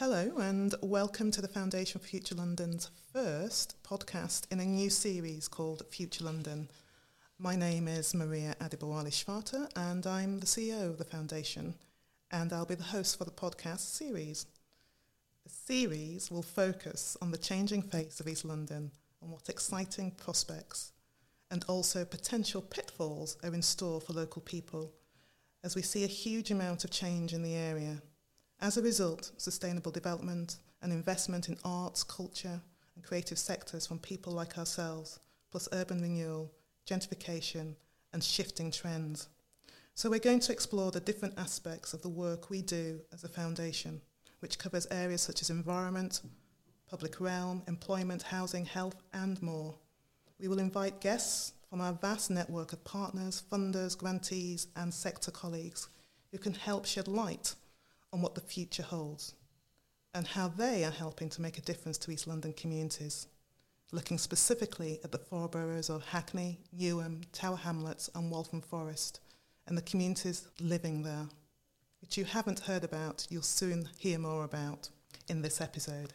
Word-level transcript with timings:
Hello, 0.00 0.32
and 0.38 0.74
welcome 0.80 1.30
to 1.30 1.42
the 1.42 1.46
Foundation 1.46 2.00
for 2.00 2.06
Future 2.06 2.34
London's 2.34 2.90
first 3.12 3.76
podcast 3.82 4.50
in 4.50 4.58
a 4.58 4.64
new 4.64 4.88
series 4.88 5.46
called 5.46 5.82
Future 5.90 6.24
London. 6.24 6.70
My 7.38 7.54
name 7.54 7.86
is 7.86 8.14
Maria 8.14 8.54
Adebowale-Schwarte, 8.62 9.70
and 9.76 10.06
I'm 10.06 10.38
the 10.38 10.46
CEO 10.46 10.88
of 10.88 10.96
the 10.96 11.04
Foundation, 11.04 11.74
and 12.30 12.50
I'll 12.50 12.64
be 12.64 12.76
the 12.76 12.82
host 12.82 13.18
for 13.18 13.26
the 13.26 13.30
podcast 13.30 13.80
series. 13.80 14.46
The 15.44 15.50
series 15.50 16.30
will 16.30 16.40
focus 16.40 17.18
on 17.20 17.30
the 17.30 17.36
changing 17.36 17.82
face 17.82 18.20
of 18.20 18.26
East 18.26 18.46
London 18.46 18.92
and 19.20 19.30
what 19.30 19.50
exciting 19.50 20.12
prospects 20.12 20.92
and 21.50 21.62
also 21.68 22.06
potential 22.06 22.62
pitfalls 22.62 23.36
are 23.42 23.52
in 23.52 23.60
store 23.60 24.00
for 24.00 24.14
local 24.14 24.40
people 24.40 24.94
as 25.62 25.76
we 25.76 25.82
see 25.82 26.04
a 26.04 26.16
huge 26.24 26.50
amount 26.50 26.84
of 26.84 26.90
change 26.90 27.34
in 27.34 27.42
the 27.42 27.54
area. 27.54 28.00
As 28.62 28.76
a 28.76 28.82
result, 28.82 29.32
sustainable 29.38 29.90
development 29.90 30.58
and 30.82 30.92
investment 30.92 31.48
in 31.48 31.56
arts, 31.64 32.04
culture, 32.04 32.60
and 32.94 33.02
creative 33.02 33.38
sectors 33.38 33.86
from 33.86 33.98
people 33.98 34.34
like 34.34 34.58
ourselves, 34.58 35.18
plus 35.50 35.66
urban 35.72 36.02
renewal, 36.02 36.52
gentrification, 36.86 37.74
and 38.12 38.22
shifting 38.22 38.70
trends. 38.70 39.28
So, 39.94 40.10
we're 40.10 40.20
going 40.20 40.40
to 40.40 40.52
explore 40.52 40.90
the 40.90 41.00
different 41.00 41.38
aspects 41.38 41.94
of 41.94 42.02
the 42.02 42.10
work 42.10 42.50
we 42.50 42.60
do 42.60 43.00
as 43.14 43.24
a 43.24 43.28
foundation, 43.28 44.02
which 44.40 44.58
covers 44.58 44.86
areas 44.90 45.22
such 45.22 45.40
as 45.40 45.48
environment, 45.48 46.20
public 46.86 47.18
realm, 47.18 47.62
employment, 47.66 48.20
housing, 48.24 48.66
health, 48.66 49.02
and 49.14 49.40
more. 49.40 49.74
We 50.38 50.48
will 50.48 50.58
invite 50.58 51.00
guests 51.00 51.54
from 51.70 51.80
our 51.80 51.94
vast 51.94 52.30
network 52.30 52.74
of 52.74 52.84
partners, 52.84 53.42
funders, 53.50 53.96
grantees, 53.96 54.66
and 54.76 54.92
sector 54.92 55.30
colleagues 55.30 55.88
who 56.30 56.36
can 56.36 56.52
help 56.52 56.84
shed 56.84 57.08
light 57.08 57.54
on 58.12 58.22
what 58.22 58.34
the 58.34 58.40
future 58.40 58.82
holds 58.82 59.34
and 60.14 60.26
how 60.26 60.48
they 60.48 60.84
are 60.84 60.90
helping 60.90 61.28
to 61.30 61.42
make 61.42 61.58
a 61.58 61.62
difference 61.62 61.96
to 61.98 62.10
East 62.10 62.26
London 62.26 62.52
communities, 62.52 63.28
looking 63.92 64.18
specifically 64.18 64.98
at 65.04 65.12
the 65.12 65.18
four 65.18 65.48
boroughs 65.48 65.88
of 65.88 66.04
Hackney, 66.04 66.58
Newham, 66.76 67.22
Tower 67.32 67.56
Hamlets, 67.56 68.10
and 68.14 68.30
Waltham 68.30 68.60
Forest, 68.60 69.20
and 69.66 69.78
the 69.78 69.82
communities 69.82 70.48
living 70.60 71.02
there, 71.02 71.28
which 72.00 72.16
you 72.16 72.24
haven't 72.24 72.60
heard 72.60 72.82
about, 72.82 73.26
you'll 73.30 73.42
soon 73.42 73.88
hear 73.98 74.18
more 74.18 74.44
about 74.44 74.88
in 75.28 75.42
this 75.42 75.60
episode. 75.60 76.12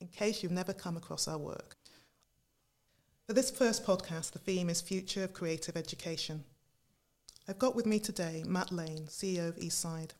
In 0.00 0.08
case 0.08 0.42
you've 0.42 0.52
never 0.52 0.72
come 0.72 0.96
across 0.96 1.28
our 1.28 1.38
work, 1.38 1.76
for 3.26 3.34
this 3.34 3.50
first 3.50 3.86
podcast, 3.86 4.32
the 4.32 4.38
theme 4.38 4.68
is 4.70 4.80
Future 4.80 5.22
of 5.22 5.34
Creative 5.34 5.76
Education. 5.76 6.42
I've 7.46 7.58
got 7.58 7.76
with 7.76 7.86
me 7.86 8.00
today 8.00 8.42
Matt 8.46 8.72
Lane, 8.72 9.06
CEO 9.08 9.48
of 9.48 9.56
Eastside, 9.56 10.10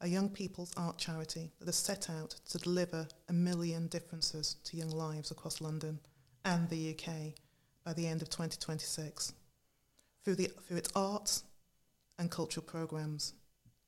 a 0.00 0.08
young 0.08 0.30
people's 0.30 0.72
art 0.76 0.96
charity 0.96 1.50
that 1.58 1.66
has 1.66 1.76
set 1.76 2.08
out 2.08 2.34
to 2.48 2.58
deliver 2.58 3.06
a 3.28 3.32
million 3.32 3.86
differences 3.88 4.56
to 4.64 4.76
young 4.76 4.90
lives 4.90 5.30
across 5.30 5.60
London 5.60 5.98
and 6.44 6.68
the 6.68 6.94
UK 6.94 7.34
by 7.84 7.92
the 7.92 8.06
end 8.06 8.22
of 8.22 8.30
2026 8.30 9.34
through, 10.24 10.34
the, 10.36 10.50
through 10.66 10.78
its 10.78 10.90
arts 10.94 11.44
and 12.18 12.30
cultural 12.30 12.64
programmes. 12.64 13.34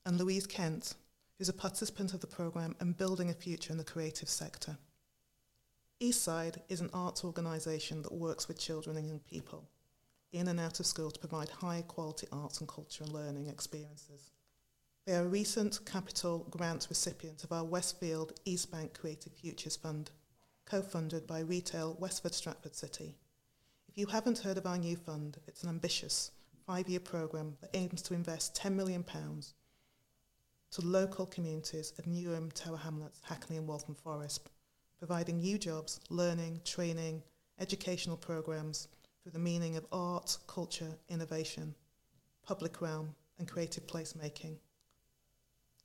And 0.04 0.18
Louise 0.18 0.46
Kent, 0.46 0.94
who's 1.38 1.48
a 1.48 1.54
participant 1.54 2.12
of 2.12 2.20
the 2.20 2.26
programme 2.26 2.76
and 2.80 2.96
building 2.96 3.30
a 3.30 3.34
future 3.34 3.72
in 3.72 3.78
the 3.78 3.84
creative 3.84 4.28
sector. 4.28 4.76
Eastside 6.00 6.56
is 6.68 6.80
an 6.80 6.90
arts 6.92 7.24
organisation 7.24 8.02
that 8.02 8.12
works 8.12 8.48
with 8.48 8.58
children 8.58 8.96
and 8.96 9.06
young 9.06 9.20
people 9.20 9.68
in 10.32 10.48
and 10.48 10.58
out 10.58 10.80
of 10.80 10.86
school 10.86 11.10
to 11.10 11.20
provide 11.20 11.48
high 11.48 11.82
quality 11.86 12.26
arts 12.32 12.58
and 12.58 12.68
culture 12.68 13.04
and 13.04 13.12
learning 13.12 13.46
experiences. 13.46 14.30
They 15.04 15.16
are 15.16 15.24
a 15.24 15.28
recent 15.28 15.84
capital 15.84 16.46
grant 16.48 16.86
recipient 16.88 17.42
of 17.42 17.50
our 17.50 17.64
Westfield 17.64 18.34
East 18.44 18.70
Bank 18.70 18.96
Creative 18.96 19.32
Futures 19.32 19.74
Fund, 19.74 20.12
co-funded 20.64 21.26
by 21.26 21.40
Retail 21.40 21.96
Westfield 21.98 22.34
Stratford 22.34 22.76
City. 22.76 23.16
If 23.88 23.98
you 23.98 24.06
haven't 24.06 24.38
heard 24.38 24.58
of 24.58 24.66
our 24.66 24.78
new 24.78 24.94
fund, 24.94 25.38
it's 25.48 25.64
an 25.64 25.70
ambitious 25.70 26.30
five-year 26.66 27.00
programme 27.00 27.56
that 27.60 27.70
aims 27.74 28.00
to 28.02 28.14
invest 28.14 28.54
£10 28.54 28.74
million 28.74 29.02
to 29.02 30.80
local 30.82 31.26
communities 31.26 31.92
of 31.98 32.04
Newham, 32.04 32.52
Tower 32.52 32.76
Hamlets, 32.76 33.22
Hackney 33.24 33.56
and 33.56 33.66
Waltham 33.66 33.96
Forest 33.96 34.50
providing 35.00 35.40
new 35.40 35.58
jobs, 35.58 35.98
learning, 36.10 36.60
training, 36.64 37.20
educational 37.58 38.16
programs 38.16 38.86
through 39.20 39.32
the 39.32 39.38
meaning 39.40 39.76
of 39.76 39.84
art, 39.90 40.38
culture, 40.46 40.96
innovation, 41.08 41.74
public 42.46 42.80
realm, 42.80 43.12
and 43.40 43.48
creative 43.48 43.84
placemaking. 43.88 44.58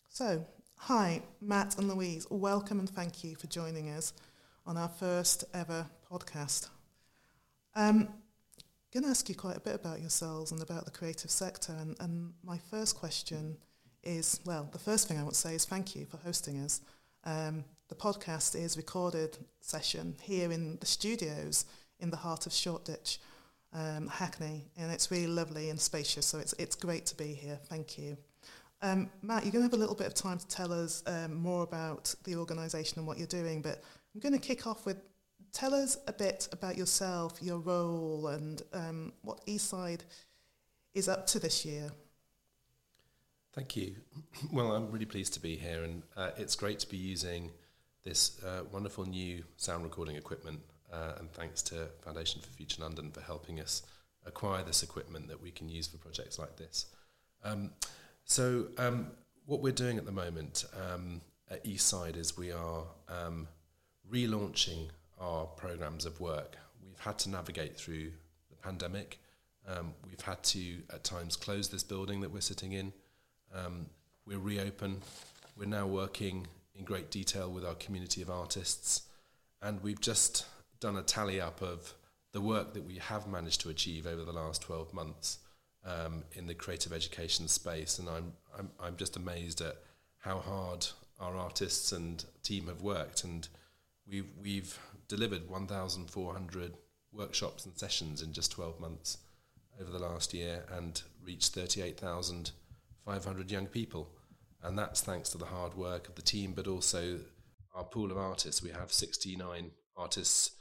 So, 0.09 0.43
hi, 0.77 1.21
Matt 1.41 1.77
and 1.77 1.87
Louise. 1.87 2.25
Welcome 2.31 2.79
and 2.79 2.89
thank 2.89 3.23
you 3.23 3.35
for 3.35 3.45
joining 3.47 3.89
us 3.91 4.13
on 4.65 4.75
our 4.75 4.87
first 4.87 5.43
ever 5.53 5.85
podcast. 6.11 6.69
Um, 7.75 8.07
I'm 8.07 8.13
going 8.91 9.03
to 9.03 9.09
ask 9.09 9.29
you 9.29 9.35
quite 9.35 9.57
a 9.57 9.59
bit 9.61 9.75
about 9.75 9.99
yourselves 9.99 10.51
and 10.51 10.61
about 10.61 10.85
the 10.85 10.91
creative 10.91 11.29
sector. 11.29 11.73
And, 11.73 11.95
and 11.99 12.33
my 12.43 12.57
first 12.57 12.95
question 12.95 13.57
is 14.03 14.39
well, 14.43 14.67
the 14.71 14.79
first 14.79 15.07
thing 15.07 15.19
I 15.19 15.23
want 15.23 15.35
to 15.35 15.39
say 15.39 15.53
is 15.53 15.65
thank 15.65 15.95
you 15.95 16.05
for 16.05 16.17
hosting 16.17 16.59
us. 16.61 16.81
Um, 17.23 17.63
the 17.89 17.95
podcast 17.95 18.59
is 18.59 18.75
recorded 18.75 19.37
session 19.61 20.15
here 20.21 20.51
in 20.51 20.77
the 20.79 20.87
studios 20.87 21.65
in 21.99 22.09
the 22.09 22.17
heart 22.17 22.47
of 22.47 22.53
Shoreditch, 22.53 23.19
um, 23.73 24.07
Hackney, 24.07 24.71
and 24.77 24.91
it's 24.91 25.11
really 25.11 25.27
lovely 25.27 25.69
and 25.69 25.79
spacious. 25.79 26.25
So 26.25 26.39
it's 26.39 26.53
it's 26.53 26.75
great 26.75 27.05
to 27.07 27.15
be 27.15 27.33
here. 27.33 27.59
Thank 27.69 27.97
you. 27.97 28.17
Um, 28.81 29.09
Matt, 29.21 29.43
you're 29.43 29.51
going 29.51 29.63
to 29.63 29.69
have 29.69 29.73
a 29.73 29.77
little 29.77 29.95
bit 29.95 30.07
of 30.07 30.13
time 30.13 30.37
to 30.37 30.47
tell 30.47 30.71
us 30.71 31.03
um, 31.07 31.35
more 31.35 31.63
about 31.63 32.13
the 32.23 32.35
organisation 32.35 32.99
and 32.99 33.07
what 33.07 33.17
you're 33.17 33.27
doing, 33.27 33.61
but 33.61 33.83
I'm 34.13 34.21
going 34.21 34.33
to 34.33 34.39
kick 34.39 34.67
off 34.67 34.85
with 34.85 34.97
tell 35.51 35.73
us 35.73 35.97
a 36.07 36.13
bit 36.13 36.47
about 36.51 36.77
yourself, 36.77 37.41
your 37.41 37.57
role, 37.59 38.27
and 38.27 38.61
um, 38.73 39.13
what 39.21 39.45
Eastside 39.47 40.01
is 40.93 41.07
up 41.09 41.25
to 41.27 41.39
this 41.39 41.65
year. 41.65 41.89
Thank 43.53 43.75
you. 43.75 43.95
Well, 44.51 44.73
I'm 44.73 44.91
really 44.91 45.05
pleased 45.05 45.33
to 45.33 45.39
be 45.39 45.55
here, 45.55 45.83
and 45.83 46.03
uh, 46.15 46.31
it's 46.37 46.55
great 46.55 46.79
to 46.79 46.89
be 46.89 46.97
using 46.97 47.51
this 48.03 48.41
uh, 48.43 48.61
wonderful 48.71 49.05
new 49.05 49.43
sound 49.57 49.83
recording 49.83 50.15
equipment. 50.15 50.59
Uh, 50.93 51.13
and 51.19 51.31
thanks 51.33 51.61
to 51.63 51.87
Foundation 52.01 52.39
for 52.39 52.47
Future 52.49 52.81
London 52.81 53.11
for 53.11 53.21
helping 53.21 53.59
us 53.59 53.81
acquire 54.25 54.63
this 54.63 54.83
equipment 54.83 55.27
that 55.27 55.41
we 55.41 55.51
can 55.51 55.67
use 55.67 55.87
for 55.87 55.97
projects 55.97 56.37
like 56.39 56.55
this. 56.55 56.85
Um, 57.43 57.71
so, 58.27 58.67
um, 58.77 59.07
what 59.45 59.61
we're 59.61 59.71
doing 59.71 59.97
at 59.97 60.05
the 60.05 60.11
moment 60.11 60.65
um, 60.75 61.21
at 61.49 61.63
Eastside 61.63 62.17
is 62.17 62.37
we 62.37 62.51
are 62.51 62.83
um, 63.07 63.47
relaunching 64.11 64.89
our 65.17 65.45
programs 65.45 66.05
of 66.05 66.19
work. 66.19 66.57
We've 66.85 66.99
had 66.99 67.17
to 67.19 67.29
navigate 67.29 67.77
through 67.77 68.11
the 68.49 68.57
pandemic. 68.61 69.19
Um, 69.65 69.93
we've 70.05 70.19
had 70.19 70.43
to, 70.43 70.79
at 70.93 71.05
times, 71.05 71.37
close 71.37 71.69
this 71.69 71.83
building 71.83 72.19
that 72.19 72.29
we're 72.29 72.41
sitting 72.41 72.73
in. 72.73 72.91
Um, 73.55 73.85
we're 74.25 74.39
reopen. 74.39 75.01
We're 75.55 75.65
now 75.69 75.87
working 75.87 76.47
in 76.75 76.83
great 76.83 77.09
detail 77.09 77.49
with 77.49 77.63
our 77.63 77.75
community 77.75 78.21
of 78.21 78.29
artists. 78.29 79.03
And 79.61 79.81
we've 79.81 80.01
just 80.01 80.45
done 80.81 80.97
a 80.97 81.01
tally 81.01 81.39
up 81.39 81.61
of 81.61 81.93
the 82.33 82.41
work 82.41 82.73
that 82.73 82.83
we 82.83 82.95
have 82.97 83.25
managed 83.25 83.61
to 83.61 83.69
achieve 83.69 84.05
over 84.05 84.25
the 84.25 84.33
last 84.33 84.63
12 84.63 84.93
months 84.93 85.39
um, 85.87 86.23
in 86.33 86.45
the 86.47 86.53
creative 86.53 86.91
education 86.93 87.47
space. 87.47 87.97
And 87.99 88.09
I'm, 88.09 88.33
I'm, 88.57 88.69
I'm 88.79 88.97
just 88.97 89.15
amazed 89.15 89.61
at 89.61 89.77
how 90.19 90.39
hard 90.39 90.87
our 91.19 91.35
artists 91.35 91.91
and 91.91 92.23
team 92.43 92.67
have 92.67 92.81
worked. 92.81 93.23
And 93.23 93.47
we've, 94.07 94.29
we've 94.41 94.77
delivered 95.07 95.49
1,400 95.49 96.73
workshops 97.11 97.65
and 97.65 97.77
sessions 97.77 98.21
in 98.21 98.33
just 98.33 98.51
12 98.51 98.79
months 98.79 99.17
over 99.79 99.89
the 99.91 99.99
last 99.99 100.33
year 100.33 100.65
and 100.71 101.01
reached 101.23 101.53
38,500 101.53 103.51
young 103.51 103.67
people 103.67 104.09
and 104.63 104.77
that's 104.77 105.01
thanks 105.01 105.29
to 105.29 105.37
the 105.37 105.45
hard 105.45 105.75
work 105.75 106.07
of 106.09 106.15
the 106.15 106.21
team, 106.21 106.53
but 106.53 106.67
also 106.67 107.19
our 107.75 107.83
pool 107.83 108.11
of 108.11 108.17
artists. 108.17 108.63
We 108.63 108.71
have 108.71 108.91
69 108.91 109.71
artists 109.95 110.51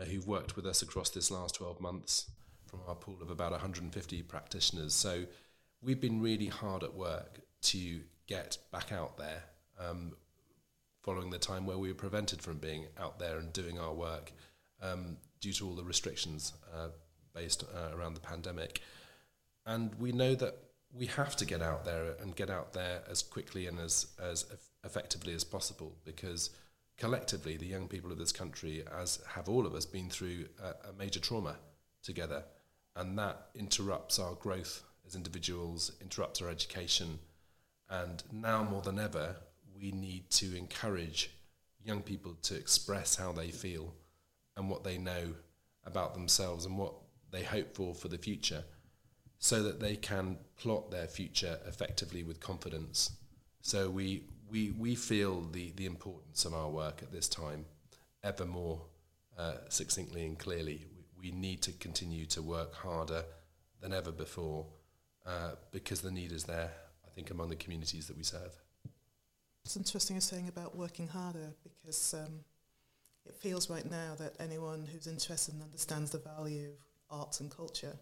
uh, 0.00 0.04
who've 0.04 0.26
worked 0.26 0.56
with 0.56 0.66
us 0.66 0.82
across 0.82 1.10
this 1.10 1.30
last 1.30 1.56
12 1.56 1.80
months 1.80 2.30
from 2.72 2.80
our 2.88 2.94
pool 2.94 3.18
of 3.20 3.30
about 3.30 3.50
150 3.50 4.22
practitioners. 4.22 4.94
So 4.94 5.24
we've 5.82 6.00
been 6.00 6.22
really 6.22 6.46
hard 6.46 6.82
at 6.82 6.94
work 6.94 7.40
to 7.64 8.00
get 8.26 8.56
back 8.72 8.92
out 8.92 9.18
there 9.18 9.44
um, 9.78 10.12
following 11.02 11.28
the 11.28 11.38
time 11.38 11.66
where 11.66 11.76
we 11.76 11.88
were 11.88 11.94
prevented 11.94 12.40
from 12.40 12.56
being 12.56 12.86
out 12.98 13.18
there 13.18 13.36
and 13.36 13.52
doing 13.52 13.78
our 13.78 13.92
work 13.92 14.32
um, 14.80 15.18
due 15.40 15.52
to 15.52 15.68
all 15.68 15.74
the 15.74 15.84
restrictions 15.84 16.54
uh, 16.74 16.88
based 17.34 17.62
uh, 17.76 17.94
around 17.94 18.14
the 18.14 18.20
pandemic. 18.20 18.80
And 19.66 19.94
we 19.96 20.12
know 20.12 20.34
that 20.36 20.56
we 20.94 21.06
have 21.06 21.36
to 21.36 21.44
get 21.44 21.60
out 21.60 21.84
there 21.84 22.14
and 22.22 22.34
get 22.34 22.48
out 22.48 22.72
there 22.72 23.02
as 23.10 23.22
quickly 23.22 23.66
and 23.66 23.78
as 23.78 24.06
as 24.22 24.46
effectively 24.84 25.34
as 25.34 25.44
possible 25.44 25.94
because 26.04 26.50
collectively 26.98 27.56
the 27.56 27.66
young 27.66 27.88
people 27.88 28.12
of 28.12 28.18
this 28.18 28.32
country 28.32 28.82
as 29.00 29.20
have 29.34 29.48
all 29.48 29.66
of 29.66 29.74
us 29.74 29.86
been 29.86 30.10
through 30.10 30.46
a, 30.62 30.88
a 30.90 30.92
major 30.98 31.20
trauma 31.20 31.56
together 32.02 32.44
and 32.96 33.18
that 33.18 33.48
interrupts 33.54 34.18
our 34.18 34.34
growth 34.34 34.82
as 35.06 35.14
individuals 35.14 35.92
interrupts 36.00 36.40
our 36.42 36.48
education 36.48 37.18
and 37.90 38.22
now 38.32 38.62
more 38.62 38.82
than 38.82 38.98
ever 38.98 39.36
we 39.74 39.90
need 39.92 40.28
to 40.30 40.56
encourage 40.56 41.30
young 41.84 42.02
people 42.02 42.34
to 42.42 42.54
express 42.54 43.16
how 43.16 43.32
they 43.32 43.50
feel 43.50 43.94
and 44.56 44.68
what 44.68 44.84
they 44.84 44.98
know 44.98 45.34
about 45.84 46.14
themselves 46.14 46.64
and 46.64 46.78
what 46.78 46.94
they 47.30 47.42
hope 47.42 47.74
for 47.74 47.94
for 47.94 48.08
the 48.08 48.18
future 48.18 48.62
so 49.38 49.62
that 49.62 49.80
they 49.80 49.96
can 49.96 50.36
plot 50.56 50.90
their 50.90 51.08
future 51.08 51.58
effectively 51.66 52.22
with 52.22 52.38
confidence. 52.38 53.10
So 53.60 53.90
we, 53.90 54.22
we, 54.48 54.70
we 54.70 54.94
feel 54.94 55.40
the, 55.50 55.72
the 55.74 55.86
importance 55.86 56.44
of 56.44 56.54
our 56.54 56.68
work 56.68 57.02
at 57.02 57.10
this 57.10 57.28
time 57.28 57.64
ever 58.22 58.44
more 58.44 58.82
uh, 59.36 59.54
succinctly 59.68 60.24
and 60.24 60.38
clearly. 60.38 60.84
We, 61.22 61.30
need 61.30 61.62
to 61.62 61.72
continue 61.72 62.26
to 62.26 62.42
work 62.42 62.74
harder 62.74 63.24
than 63.80 63.92
ever 63.92 64.10
before 64.10 64.66
uh, 65.24 65.52
because 65.70 66.00
the 66.00 66.10
need 66.10 66.32
is 66.32 66.44
there, 66.44 66.70
I 67.06 67.10
think, 67.14 67.30
among 67.30 67.48
the 67.48 67.56
communities 67.56 68.08
that 68.08 68.16
we 68.16 68.24
serve. 68.24 68.52
It's 69.64 69.76
interesting 69.76 70.16
you're 70.16 70.20
saying 70.20 70.48
about 70.48 70.76
working 70.76 71.06
harder 71.06 71.54
because 71.62 72.14
um, 72.14 72.40
it 73.26 73.36
feels 73.36 73.70
right 73.70 73.88
now 73.88 74.14
that 74.18 74.34
anyone 74.40 74.86
who's 74.92 75.06
interested 75.06 75.54
and 75.54 75.62
understands 75.62 76.10
the 76.10 76.18
value 76.18 76.70
of 77.10 77.20
arts 77.20 77.40
and 77.40 77.54
culture 77.54 77.96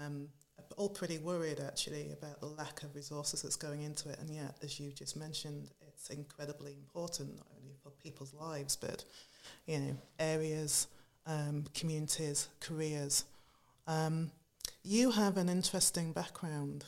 um, 0.00 0.28
are 0.58 0.64
all 0.76 0.88
pretty 0.88 1.18
worried 1.18 1.60
actually 1.60 2.12
about 2.12 2.40
the 2.40 2.46
lack 2.46 2.82
of 2.82 2.94
resources 2.94 3.42
that's 3.42 3.56
going 3.56 3.82
into 3.82 4.08
it 4.08 4.18
and 4.20 4.30
yet 4.30 4.56
as 4.62 4.80
you 4.80 4.92
just 4.92 5.16
mentioned 5.16 5.68
it's 5.86 6.10
incredibly 6.10 6.72
important 6.72 7.36
not 7.36 7.46
only 7.60 7.74
for 7.82 7.90
people's 8.02 8.34
lives 8.34 8.76
but 8.76 9.04
you 9.66 9.78
know 9.78 9.96
areas 10.18 10.88
um, 11.28 11.64
communities 11.74 12.48
careers 12.60 13.24
um, 13.86 14.32
you 14.82 15.10
have 15.12 15.36
an 15.36 15.48
interesting 15.48 16.12
background 16.12 16.84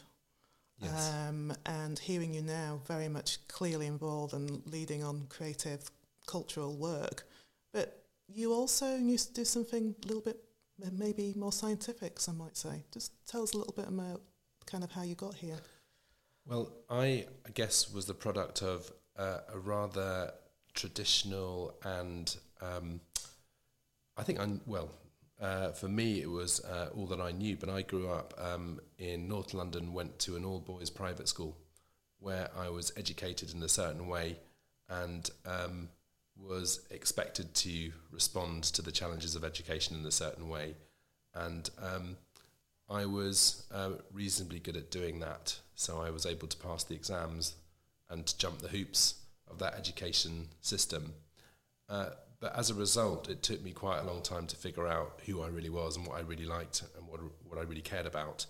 Yes. 0.82 1.12
um, 1.28 1.52
and 1.66 1.98
hearing 1.98 2.32
you 2.32 2.40
now 2.40 2.80
very 2.86 3.08
much 3.08 3.46
clearly 3.48 3.86
involved 3.86 4.32
and 4.32 4.62
leading 4.66 5.04
on 5.04 5.26
creative 5.28 5.90
cultural 6.26 6.74
work. 6.74 7.26
But 7.72 8.02
you 8.32 8.52
also 8.54 8.96
used 8.96 9.28
to 9.28 9.34
do 9.34 9.44
something 9.44 9.94
a 10.02 10.06
little 10.06 10.22
bit 10.22 10.42
maybe 10.92 11.34
more 11.36 11.52
scientific, 11.52 12.18
some 12.18 12.38
might 12.38 12.56
say. 12.56 12.84
Just 12.92 13.12
tell 13.26 13.42
us 13.42 13.52
a 13.52 13.58
little 13.58 13.74
bit 13.74 13.88
about 13.88 14.22
kind 14.64 14.82
of 14.82 14.90
how 14.90 15.02
you 15.02 15.14
got 15.14 15.34
here. 15.34 15.58
Well, 16.46 16.72
I, 16.88 17.26
I 17.46 17.50
guess 17.52 17.92
was 17.92 18.06
the 18.06 18.14
product 18.14 18.62
of 18.62 18.90
uh, 19.18 19.40
a 19.52 19.58
rather 19.58 20.32
traditional 20.72 21.74
and 21.84 22.34
um, 22.62 23.00
I 24.20 24.22
think 24.22 24.38
well. 24.66 24.90
Uh, 25.40 25.72
for 25.72 25.88
me, 25.88 26.20
it 26.20 26.28
was 26.28 26.62
uh, 26.66 26.90
all 26.94 27.06
that 27.06 27.20
I 27.20 27.30
knew. 27.30 27.56
But 27.56 27.70
I 27.70 27.80
grew 27.80 28.10
up 28.10 28.34
um, 28.38 28.78
in 28.98 29.26
North 29.26 29.54
London, 29.54 29.94
went 29.94 30.18
to 30.20 30.36
an 30.36 30.44
all 30.44 30.60
boys 30.60 30.90
private 30.90 31.26
school 31.26 31.56
where 32.18 32.50
I 32.54 32.68
was 32.68 32.92
educated 32.98 33.54
in 33.54 33.62
a 33.62 33.68
certain 33.68 34.06
way 34.06 34.36
and 34.90 35.30
um, 35.46 35.88
was 36.36 36.86
expected 36.90 37.54
to 37.54 37.92
respond 38.10 38.64
to 38.64 38.82
the 38.82 38.92
challenges 38.92 39.34
of 39.34 39.42
education 39.42 39.96
in 39.96 40.04
a 40.04 40.10
certain 40.10 40.50
way. 40.50 40.74
And 41.34 41.70
um, 41.80 42.16
I 42.90 43.06
was 43.06 43.64
uh, 43.72 43.92
reasonably 44.12 44.58
good 44.58 44.76
at 44.76 44.90
doing 44.90 45.20
that. 45.20 45.58
So 45.74 46.02
I 46.02 46.10
was 46.10 46.26
able 46.26 46.48
to 46.48 46.58
pass 46.58 46.84
the 46.84 46.94
exams 46.94 47.54
and 48.10 48.26
to 48.26 48.36
jump 48.36 48.58
the 48.58 48.68
hoops 48.68 49.14
of 49.50 49.58
that 49.60 49.76
education 49.78 50.48
system. 50.60 51.14
Uh, 51.88 52.10
but 52.40 52.56
as 52.56 52.70
a 52.70 52.74
result, 52.74 53.28
it 53.28 53.42
took 53.42 53.62
me 53.62 53.72
quite 53.72 54.00
a 54.00 54.06
long 54.06 54.22
time 54.22 54.46
to 54.46 54.56
figure 54.56 54.86
out 54.86 55.20
who 55.26 55.42
I 55.42 55.48
really 55.48 55.68
was 55.68 55.96
and 55.96 56.06
what 56.06 56.16
I 56.16 56.22
really 56.22 56.46
liked 56.46 56.82
and 56.96 57.06
what, 57.06 57.20
what 57.44 57.58
I 57.58 57.62
really 57.62 57.82
cared 57.82 58.06
about. 58.06 58.46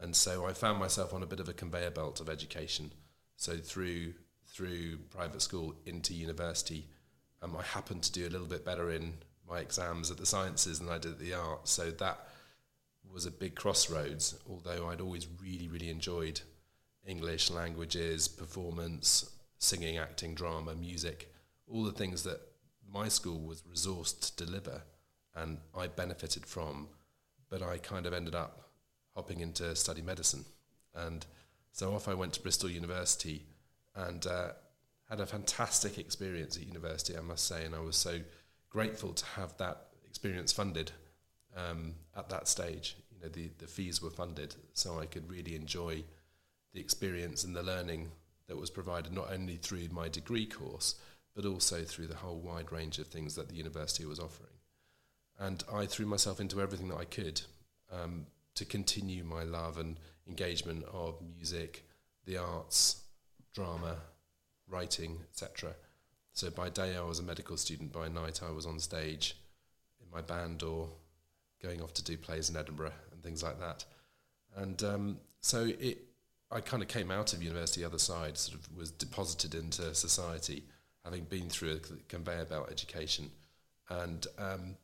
And 0.00 0.14
so 0.14 0.44
I 0.44 0.52
found 0.52 0.78
myself 0.78 1.14
on 1.14 1.22
a 1.22 1.26
bit 1.26 1.40
of 1.40 1.48
a 1.48 1.54
conveyor 1.54 1.92
belt 1.92 2.20
of 2.20 2.28
education. 2.28 2.92
So 3.36 3.56
through 3.56 4.14
through 4.46 4.98
private 5.08 5.40
school 5.40 5.74
into 5.86 6.12
university, 6.12 6.86
um, 7.40 7.56
I 7.56 7.62
happened 7.62 8.02
to 8.02 8.12
do 8.12 8.26
a 8.26 8.28
little 8.28 8.46
bit 8.46 8.66
better 8.66 8.90
in 8.90 9.14
my 9.48 9.60
exams 9.60 10.10
at 10.10 10.18
the 10.18 10.26
sciences 10.26 10.78
than 10.78 10.90
I 10.90 10.98
did 10.98 11.12
at 11.12 11.18
the 11.18 11.32
arts. 11.32 11.70
So 11.70 11.90
that 11.90 12.28
was 13.10 13.24
a 13.24 13.30
big 13.30 13.54
crossroads. 13.54 14.38
Although 14.48 14.88
I'd 14.88 15.00
always 15.00 15.26
really 15.40 15.68
really 15.68 15.88
enjoyed 15.88 16.42
English 17.06 17.50
languages, 17.50 18.28
performance, 18.28 19.30
singing, 19.58 19.96
acting, 19.96 20.34
drama, 20.34 20.74
music, 20.74 21.32
all 21.66 21.84
the 21.84 21.92
things 21.92 22.24
that 22.24 22.40
my 22.92 23.08
school 23.08 23.40
was 23.40 23.62
resourced 23.62 24.20
to 24.20 24.44
deliver 24.44 24.82
and 25.34 25.58
I 25.76 25.86
benefited 25.86 26.44
from, 26.44 26.88
but 27.48 27.62
I 27.62 27.78
kind 27.78 28.06
of 28.06 28.12
ended 28.12 28.34
up 28.34 28.68
hopping 29.14 29.40
into 29.40 29.74
study 29.74 30.02
medicine. 30.02 30.44
And 30.94 31.24
so 31.72 31.94
off 31.94 32.08
I 32.08 32.14
went 32.14 32.34
to 32.34 32.40
Bristol 32.42 32.70
University 32.70 33.46
and 33.94 34.26
uh, 34.26 34.48
had 35.08 35.20
a 35.20 35.26
fantastic 35.26 35.98
experience 35.98 36.56
at 36.56 36.66
university, 36.66 37.16
I 37.16 37.20
must 37.20 37.46
say. 37.46 37.64
And 37.64 37.74
I 37.74 37.80
was 37.80 37.96
so 37.96 38.20
grateful 38.68 39.12
to 39.12 39.26
have 39.26 39.56
that 39.56 39.88
experience 40.06 40.52
funded 40.52 40.92
um, 41.56 41.94
at 42.16 42.28
that 42.28 42.48
stage. 42.48 42.96
You 43.10 43.20
know, 43.22 43.28
the, 43.28 43.50
the 43.58 43.66
fees 43.66 44.02
were 44.02 44.10
funded, 44.10 44.54
so 44.74 44.98
I 44.98 45.06
could 45.06 45.30
really 45.30 45.54
enjoy 45.54 46.04
the 46.72 46.80
experience 46.80 47.44
and 47.44 47.54
the 47.54 47.62
learning 47.62 48.10
that 48.48 48.56
was 48.56 48.70
provided 48.70 49.12
not 49.12 49.32
only 49.32 49.56
through 49.56 49.88
my 49.92 50.08
degree 50.08 50.46
course, 50.46 50.96
but 51.34 51.46
also 51.46 51.82
through 51.82 52.06
the 52.06 52.16
whole 52.16 52.40
wide 52.40 52.72
range 52.72 52.98
of 52.98 53.06
things 53.06 53.34
that 53.34 53.48
the 53.48 53.54
university 53.54 54.04
was 54.04 54.18
offering. 54.18 54.50
And 55.38 55.64
I 55.72 55.86
threw 55.86 56.06
myself 56.06 56.40
into 56.40 56.60
everything 56.60 56.88
that 56.88 56.98
I 56.98 57.04
could 57.04 57.40
um, 57.90 58.26
to 58.54 58.64
continue 58.64 59.24
my 59.24 59.42
love 59.42 59.78
and 59.78 59.98
engagement 60.28 60.84
of 60.92 61.20
music, 61.34 61.84
the 62.26 62.36
arts, 62.36 63.02
drama, 63.54 63.96
writing, 64.68 65.18
etc. 65.30 65.74
So 66.32 66.50
by 66.50 66.68
day 66.68 66.96
I 66.96 67.02
was 67.02 67.18
a 67.18 67.22
medical 67.22 67.56
student, 67.56 67.92
by 67.92 68.08
night 68.08 68.40
I 68.46 68.50
was 68.52 68.66
on 68.66 68.78
stage 68.78 69.36
in 70.00 70.10
my 70.10 70.22
band 70.22 70.62
or 70.62 70.88
going 71.62 71.82
off 71.82 71.94
to 71.94 72.04
do 72.04 72.16
plays 72.16 72.50
in 72.50 72.56
Edinburgh 72.56 72.92
and 73.12 73.22
things 73.22 73.42
like 73.42 73.58
that. 73.60 73.84
And 74.56 74.82
um, 74.82 75.18
so 75.40 75.70
it, 75.78 75.98
I 76.50 76.60
kind 76.60 76.82
of 76.82 76.88
came 76.88 77.10
out 77.10 77.32
of 77.32 77.42
university 77.42 77.80
the 77.80 77.86
other 77.86 77.98
side, 77.98 78.36
sort 78.36 78.58
of 78.58 78.76
was 78.76 78.90
deposited 78.90 79.54
into 79.54 79.94
society 79.94 80.64
having 81.04 81.24
been 81.24 81.48
through 81.48 81.72
a 81.72 81.78
conveyor 82.08 82.44
belt 82.44 82.68
education, 82.70 83.30
and 83.88 84.26
um, 84.38 84.76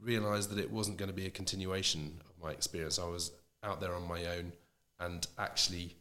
realised 0.00 0.50
that 0.50 0.58
it 0.58 0.70
wasn't 0.70 0.96
going 0.96 1.10
to 1.10 1.16
be 1.16 1.26
a 1.26 1.30
continuation 1.30 2.20
of 2.28 2.42
my 2.42 2.50
experience. 2.50 2.98
I 2.98 3.06
was 3.06 3.32
out 3.62 3.80
there 3.80 3.94
on 3.94 4.06
my 4.06 4.26
own, 4.26 4.52
and 5.00 5.26
actually 5.38 5.94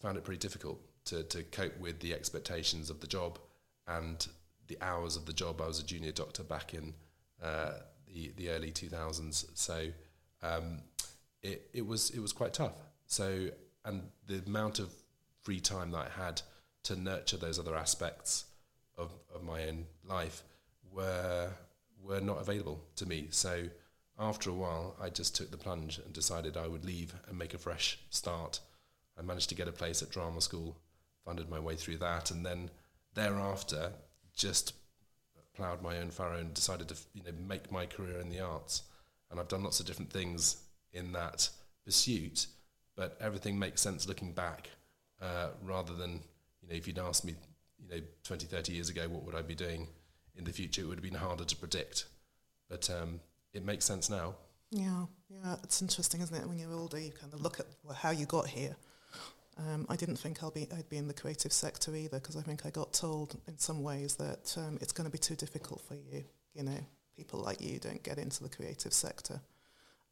found 0.00 0.16
it 0.16 0.24
pretty 0.24 0.38
difficult 0.38 0.80
to 1.06 1.22
to 1.24 1.42
cope 1.44 1.78
with 1.78 2.00
the 2.00 2.12
expectations 2.12 2.90
of 2.90 3.00
the 3.00 3.06
job 3.06 3.38
and 3.86 4.26
the 4.68 4.78
hours 4.80 5.16
of 5.16 5.26
the 5.26 5.32
job. 5.32 5.60
I 5.60 5.66
was 5.66 5.80
a 5.80 5.84
junior 5.84 6.12
doctor 6.12 6.42
back 6.42 6.74
in 6.74 6.94
uh, 7.42 7.72
the 8.06 8.32
the 8.36 8.50
early 8.50 8.70
two 8.70 8.88
thousands, 8.88 9.46
so 9.54 9.88
um, 10.42 10.82
it 11.42 11.68
it 11.72 11.86
was 11.86 12.10
it 12.10 12.20
was 12.20 12.32
quite 12.32 12.52
tough. 12.52 12.74
So 13.06 13.48
and 13.84 14.02
the 14.26 14.42
amount 14.46 14.78
of 14.80 14.92
free 15.42 15.60
time 15.60 15.92
that 15.92 15.98
I 15.98 16.24
had 16.24 16.42
to 16.86 17.00
nurture 17.00 17.36
those 17.36 17.58
other 17.58 17.76
aspects 17.76 18.44
of, 18.96 19.12
of 19.34 19.42
my 19.42 19.64
own 19.64 19.86
life 20.04 20.42
were 20.92 21.50
were 22.02 22.20
not 22.20 22.40
available 22.40 22.80
to 22.94 23.06
me. 23.06 23.26
So 23.30 23.64
after 24.18 24.50
a 24.50 24.54
while, 24.54 24.94
I 25.00 25.10
just 25.10 25.34
took 25.34 25.50
the 25.50 25.56
plunge 25.56 25.98
and 25.98 26.12
decided 26.12 26.56
I 26.56 26.68
would 26.68 26.84
leave 26.84 27.12
and 27.28 27.36
make 27.36 27.52
a 27.52 27.58
fresh 27.58 27.98
start. 28.10 28.60
I 29.18 29.22
managed 29.22 29.48
to 29.48 29.56
get 29.56 29.66
a 29.66 29.72
place 29.72 30.02
at 30.02 30.10
drama 30.10 30.40
school, 30.40 30.76
funded 31.24 31.50
my 31.50 31.58
way 31.58 31.74
through 31.74 31.98
that, 31.98 32.30
and 32.30 32.46
then 32.46 32.70
thereafter 33.14 33.92
just 34.36 34.74
ploughed 35.54 35.82
my 35.82 35.98
own 35.98 36.10
furrow 36.10 36.38
and 36.38 36.54
decided 36.54 36.88
to 36.88 36.96
you 37.14 37.24
know 37.24 37.32
make 37.48 37.72
my 37.72 37.86
career 37.86 38.20
in 38.20 38.30
the 38.30 38.40
arts. 38.40 38.82
And 39.30 39.40
I've 39.40 39.48
done 39.48 39.64
lots 39.64 39.80
of 39.80 39.86
different 39.86 40.12
things 40.12 40.58
in 40.92 41.12
that 41.12 41.48
pursuit, 41.84 42.46
but 42.94 43.16
everything 43.20 43.58
makes 43.58 43.80
sense 43.80 44.06
looking 44.06 44.32
back 44.32 44.70
uh, 45.20 45.48
rather 45.64 45.94
than 45.94 46.20
you 46.66 46.72
know, 46.72 46.78
if 46.78 46.86
you'd 46.86 46.98
asked 46.98 47.24
me, 47.24 47.34
you 47.78 47.88
know, 47.88 48.02
20, 48.24 48.46
30 48.46 48.72
years 48.72 48.88
ago, 48.88 49.08
what 49.08 49.24
would 49.24 49.34
I 49.34 49.42
be 49.42 49.54
doing 49.54 49.88
in 50.36 50.44
the 50.44 50.52
future, 50.52 50.82
it 50.82 50.86
would 50.88 50.98
have 50.98 51.04
been 51.04 51.14
harder 51.14 51.44
to 51.44 51.56
predict. 51.56 52.06
But 52.68 52.90
um, 52.90 53.20
it 53.52 53.64
makes 53.64 53.84
sense 53.84 54.10
now. 54.10 54.34
Yeah, 54.70 55.06
yeah, 55.28 55.56
it's 55.62 55.80
interesting, 55.80 56.20
isn't 56.20 56.36
it? 56.36 56.46
When 56.46 56.58
you're 56.58 56.72
older, 56.72 56.98
you 56.98 57.12
kind 57.12 57.32
of 57.32 57.40
look 57.40 57.60
at 57.60 57.66
how 57.94 58.10
you 58.10 58.26
got 58.26 58.46
here. 58.46 58.76
Um, 59.58 59.86
I 59.88 59.96
didn't 59.96 60.16
think 60.16 60.42
I'll 60.42 60.50
be, 60.50 60.68
I'd 60.76 60.88
be 60.90 60.98
in 60.98 61.08
the 61.08 61.14
creative 61.14 61.52
sector 61.52 61.94
either 61.94 62.18
because 62.18 62.36
I 62.36 62.42
think 62.42 62.66
I 62.66 62.70
got 62.70 62.92
told 62.92 63.40
in 63.48 63.56
some 63.56 63.82
ways 63.82 64.16
that 64.16 64.54
um, 64.58 64.76
it's 64.82 64.92
going 64.92 65.06
to 65.06 65.12
be 65.12 65.18
too 65.18 65.36
difficult 65.36 65.80
for 65.80 65.94
you. 65.94 66.24
You 66.52 66.64
know, 66.64 66.78
people 67.16 67.40
like 67.40 67.60
you 67.60 67.78
don't 67.78 68.02
get 68.02 68.18
into 68.18 68.42
the 68.42 68.50
creative 68.50 68.92
sector. 68.92 69.40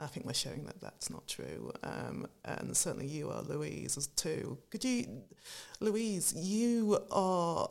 I 0.01 0.07
think 0.07 0.27
we're 0.27 0.35
showing 0.35 0.65
that 0.67 0.81
that's 0.81 1.09
not 1.11 1.27
true. 1.29 1.73
Um, 1.83 2.27
and 2.45 2.77
certainly 2.77 3.07
you 3.07 3.31
are, 3.31 3.43
Louise, 3.43 3.97
as 3.97 4.09
too. 4.09 4.59
Could 4.71 4.85
you, 4.85 5.23
Louise, 5.81 6.35
you 6.37 6.99
are 7.11 7.69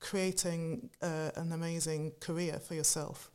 creating 0.00 0.90
uh, 1.00 1.30
an 1.36 1.52
amazing 1.52 2.12
career 2.20 2.58
for 2.58 2.74
yourself. 2.74 3.30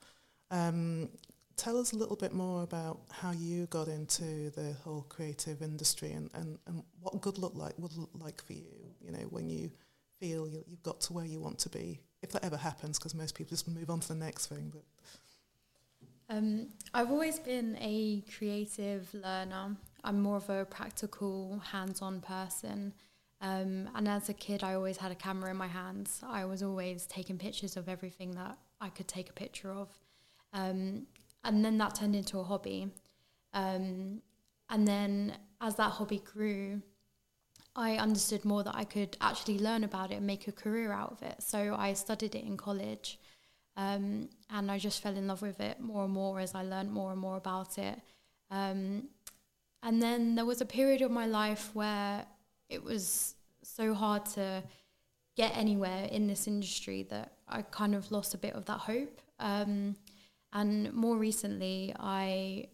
Um, 0.52 1.10
tell 1.56 1.78
us 1.80 1.94
a 1.94 1.96
little 1.96 2.16
bit 2.16 2.34
more 2.34 2.64
about 2.64 3.00
how 3.12 3.32
you 3.32 3.66
got 3.68 3.88
into 3.88 4.52
the 4.52 4.76
whole 4.84 5.06
creative 5.10 5.62
industry 5.62 6.12
and, 6.12 6.30
and, 6.34 6.60
and 6.68 6.84
what 7.00 7.20
good 7.22 7.38
look 7.38 7.56
like 7.56 7.74
would 7.78 7.96
look 7.98 8.12
like 8.20 8.44
for 8.44 8.54
you, 8.54 8.94
you 9.02 9.12
know, 9.12 9.26
when 9.30 9.50
you 9.50 9.72
feel 10.20 10.48
you, 10.48 10.64
you've 10.68 10.84
got 10.84 11.00
to 11.02 11.14
where 11.14 11.26
you 11.26 11.40
want 11.40 11.58
to 11.60 11.70
be, 11.70 12.00
if 12.22 12.32
that 12.32 12.44
ever 12.44 12.58
happens, 12.58 13.00
because 13.00 13.16
most 13.16 13.36
people 13.36 13.50
just 13.50 13.68
move 13.68 13.90
on 13.90 14.00
to 14.00 14.08
the 14.10 14.16
next 14.16 14.48
thing. 14.48 14.72
But 14.74 14.84
um, 16.30 16.68
I've 16.94 17.12
always 17.12 17.40
been 17.40 17.78
a 17.80 18.24
creative 18.38 19.14
learner. 19.14 19.76
I'm 20.04 20.22
more 20.22 20.38
of 20.38 20.50
a 20.50 20.66
practical, 20.66 21.62
hands-on 21.72 22.22
person. 22.22 22.94
Um, 23.40 23.90
and 23.96 24.08
as 24.08 24.30
a 24.30 24.34
kid, 24.34 24.64
I 24.64 24.74
always 24.74 24.98
had 24.98 25.12
a 25.12 25.16
camera 25.16 25.52
in 25.52 25.58
my 25.58 25.68
hands. 25.68 26.22
I 26.28 26.46
was 26.46 26.64
always 26.64 27.06
taking 27.06 27.38
pictures 27.38 27.78
of 27.78 27.88
everything 27.88 28.32
that 28.32 28.58
I 28.82 28.90
could 28.90 29.08
take 29.08 29.30
a 29.30 29.34
picture 29.34 29.72
of. 29.72 29.90
Um, 30.54 31.08
and 31.44 31.64
then 31.64 31.78
that 31.78 31.96
turned 31.96 32.16
into 32.16 32.40
a 32.40 32.44
hobby. 32.44 32.90
Um, 33.54 34.22
and 34.70 34.88
then 34.88 35.38
as 35.62 35.76
that 35.76 35.92
hobby 35.92 36.20
grew, 36.20 36.82
I 37.76 37.98
understood 37.98 38.44
more 38.44 38.64
that 38.64 38.76
I 38.76 38.84
could 38.84 39.16
actually 39.22 39.60
learn 39.60 39.84
about 39.84 40.12
it 40.12 40.16
and 40.16 40.26
make 40.26 40.48
a 40.48 40.52
career 40.52 40.92
out 40.92 41.12
of 41.12 41.22
it. 41.22 41.44
So 41.44 41.76
I 41.78 41.94
studied 41.94 42.34
it 42.36 42.44
in 42.44 42.58
college. 42.58 43.20
Um, 43.78 44.30
and 44.50 44.72
I 44.72 44.80
just 44.80 45.02
fell 45.02 45.16
in 45.16 45.28
love 45.28 45.42
with 45.42 45.60
it 45.60 45.80
more 45.80 46.04
and 46.06 46.14
more 46.14 46.40
as 46.40 46.56
I 46.56 46.64
learned 46.64 46.92
more 46.92 47.12
and 47.12 47.22
more 47.22 47.38
about 47.38 47.78
it. 47.78 48.02
Um, 48.50 49.04
and 49.84 50.02
then 50.02 50.36
there 50.36 50.46
was 50.46 50.62
a 50.62 50.66
period 50.66 51.02
of 51.02 51.12
my 51.12 51.28
life 51.28 51.70
where 51.74 52.26
it 52.70 52.84
was 52.84 53.36
so 53.62 53.94
hard 53.94 54.26
to 54.26 54.64
get 55.36 55.56
anywhere 55.56 56.06
in 56.06 56.26
this 56.26 56.48
industry 56.48 57.04
that 57.12 57.34
I 57.48 57.62
kind 57.62 57.94
of 57.94 58.12
lost 58.12 58.34
a 58.34 58.38
bit 58.38 58.54
of 58.54 58.66
that 58.66 58.80
hope. 58.80 59.22
Um, 59.40 59.96
and 60.52 60.92
more 60.94 61.16
recently, 61.16 61.94
I 62.00 62.70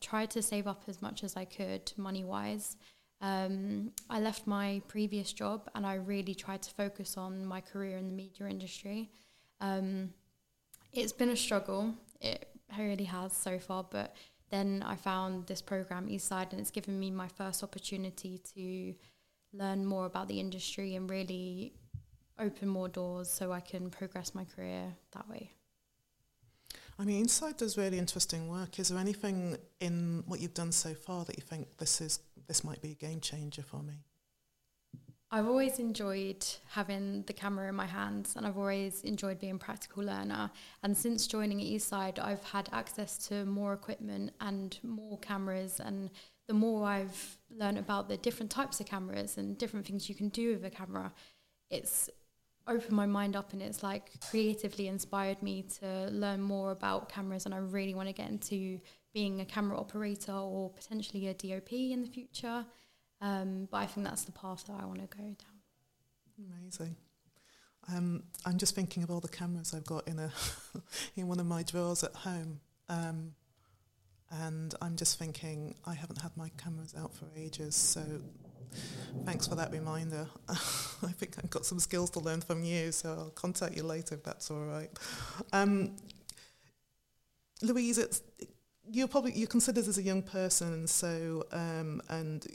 tried 0.00 0.30
to 0.30 0.42
save 0.42 0.66
up 0.66 0.82
as 0.88 1.00
much 1.00 1.22
as 1.22 1.36
I 1.36 1.44
could 1.44 1.92
money 1.96 2.24
wise. 2.24 2.76
Um, 3.20 3.92
I 4.10 4.18
left 4.18 4.48
my 4.48 4.82
previous 4.88 5.32
job 5.32 5.70
and 5.76 5.86
I 5.86 5.94
really 5.94 6.34
tried 6.34 6.62
to 6.62 6.70
focus 6.70 7.16
on 7.16 7.46
my 7.46 7.60
career 7.60 7.96
in 7.96 8.08
the 8.08 8.12
media 8.12 8.48
industry. 8.48 9.10
Um, 9.60 10.10
it's 10.92 11.12
been 11.12 11.30
a 11.30 11.36
struggle. 11.36 11.94
It 12.20 12.48
really 12.78 13.04
has 13.04 13.32
so 13.32 13.58
far, 13.58 13.84
but 13.88 14.14
then 14.50 14.82
I 14.86 14.96
found 14.96 15.46
this 15.46 15.62
program 15.62 16.08
Eastside, 16.08 16.52
and 16.52 16.60
it's 16.60 16.70
given 16.70 16.98
me 16.98 17.10
my 17.10 17.28
first 17.28 17.62
opportunity 17.62 18.40
to 18.54 18.94
learn 19.52 19.84
more 19.84 20.06
about 20.06 20.28
the 20.28 20.40
industry 20.40 20.94
and 20.94 21.08
really 21.08 21.74
open 22.38 22.68
more 22.68 22.88
doors 22.88 23.30
so 23.30 23.52
I 23.52 23.60
can 23.60 23.90
progress 23.90 24.34
my 24.34 24.44
career 24.44 24.94
that 25.12 25.28
way. 25.28 25.52
I 26.98 27.04
mean, 27.04 27.24
Eastside 27.24 27.56
does 27.56 27.78
really 27.78 27.98
interesting 27.98 28.48
work. 28.48 28.78
Is 28.78 28.88
there 28.88 28.98
anything 28.98 29.56
in 29.80 30.22
what 30.26 30.40
you've 30.40 30.54
done 30.54 30.72
so 30.72 30.94
far 30.94 31.24
that 31.24 31.36
you 31.36 31.42
think 31.42 31.78
this 31.78 32.00
is 32.00 32.20
this 32.46 32.64
might 32.64 32.82
be 32.82 32.92
a 32.92 32.94
game 32.94 33.20
changer 33.20 33.62
for 33.62 33.82
me? 33.82 34.04
I've 35.34 35.48
always 35.48 35.78
enjoyed 35.78 36.44
having 36.68 37.22
the 37.26 37.32
camera 37.32 37.70
in 37.70 37.74
my 37.74 37.86
hands 37.86 38.34
and 38.36 38.46
I've 38.46 38.58
always 38.58 39.00
enjoyed 39.00 39.40
being 39.40 39.54
a 39.54 39.58
practical 39.58 40.04
learner. 40.04 40.50
And 40.82 40.94
since 40.94 41.26
joining 41.26 41.58
Eastside, 41.58 42.18
I've 42.18 42.44
had 42.44 42.68
access 42.70 43.16
to 43.28 43.46
more 43.46 43.72
equipment 43.72 44.34
and 44.42 44.78
more 44.82 45.18
cameras. 45.20 45.80
And 45.80 46.10
the 46.48 46.52
more 46.52 46.86
I've 46.86 47.38
learned 47.50 47.78
about 47.78 48.10
the 48.10 48.18
different 48.18 48.50
types 48.50 48.78
of 48.80 48.84
cameras 48.84 49.38
and 49.38 49.56
different 49.56 49.86
things 49.86 50.06
you 50.06 50.14
can 50.14 50.28
do 50.28 50.52
with 50.52 50.66
a 50.66 50.70
camera, 50.70 51.10
it's 51.70 52.10
opened 52.68 52.92
my 52.92 53.06
mind 53.06 53.34
up 53.34 53.54
and 53.54 53.62
it's 53.62 53.82
like 53.82 54.10
creatively 54.28 54.86
inspired 54.86 55.42
me 55.42 55.62
to 55.80 56.08
learn 56.10 56.42
more 56.42 56.72
about 56.72 57.08
cameras. 57.08 57.46
And 57.46 57.54
I 57.54 57.58
really 57.58 57.94
want 57.94 58.06
to 58.06 58.12
get 58.12 58.28
into 58.28 58.78
being 59.14 59.40
a 59.40 59.46
camera 59.46 59.78
operator 59.78 60.32
or 60.32 60.68
potentially 60.68 61.28
a 61.28 61.32
DOP 61.32 61.72
in 61.72 62.02
the 62.02 62.08
future. 62.08 62.66
Um, 63.22 63.68
but 63.70 63.78
I 63.78 63.86
think 63.86 64.06
that's 64.06 64.24
the 64.24 64.32
path 64.32 64.66
that 64.66 64.76
I 64.80 64.84
want 64.84 64.98
to 64.98 65.16
go 65.16 65.22
down. 65.22 66.56
Amazing. 66.60 66.96
Um, 67.88 68.24
I'm 68.44 68.58
just 68.58 68.74
thinking 68.74 69.04
of 69.04 69.10
all 69.10 69.20
the 69.20 69.28
cameras 69.28 69.72
I've 69.74 69.86
got 69.86 70.06
in 70.08 70.18
a 70.18 70.30
in 71.16 71.28
one 71.28 71.40
of 71.40 71.46
my 71.46 71.62
drawers 71.62 72.02
at 72.02 72.14
home, 72.14 72.60
um, 72.88 73.32
and 74.30 74.74
I'm 74.82 74.96
just 74.96 75.18
thinking 75.18 75.74
I 75.84 75.94
haven't 75.94 76.20
had 76.20 76.36
my 76.36 76.50
cameras 76.56 76.94
out 76.98 77.14
for 77.14 77.26
ages. 77.36 77.76
So 77.76 78.02
thanks 79.24 79.46
for 79.46 79.54
that 79.54 79.70
reminder. 79.72 80.26
I 80.48 81.12
think 81.12 81.36
I've 81.38 81.50
got 81.50 81.64
some 81.64 81.78
skills 81.78 82.10
to 82.10 82.20
learn 82.20 82.40
from 82.40 82.64
you, 82.64 82.92
so 82.92 83.10
I'll 83.10 83.30
contact 83.30 83.76
you 83.76 83.84
later 83.84 84.16
if 84.16 84.24
that's 84.24 84.50
all 84.50 84.64
right. 84.64 84.90
Um, 85.52 85.96
Louise, 87.62 87.98
it's, 87.98 88.22
you're 88.90 89.08
probably 89.08 89.32
you're 89.32 89.46
considered 89.46 89.86
as 89.86 89.98
a 89.98 90.02
young 90.02 90.22
person, 90.22 90.86
so 90.86 91.44
um, 91.52 92.00
and 92.08 92.46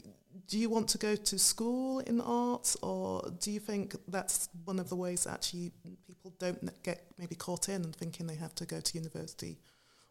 do 0.48 0.58
you 0.58 0.70
want 0.70 0.88
to 0.88 0.98
go 0.98 1.14
to 1.14 1.38
school 1.38 2.00
in 2.00 2.20
arts 2.22 2.76
or 2.82 3.30
do 3.38 3.50
you 3.50 3.60
think 3.60 3.94
that's 4.08 4.48
one 4.64 4.78
of 4.78 4.88
the 4.88 4.96
ways 4.96 5.26
actually 5.26 5.72
people 6.06 6.32
don't 6.38 6.82
get 6.82 7.04
maybe 7.18 7.34
caught 7.34 7.68
in 7.68 7.84
and 7.84 7.94
thinking 7.94 8.26
they 8.26 8.34
have 8.34 8.54
to 8.54 8.64
go 8.64 8.80
to 8.80 8.98
university 8.98 9.58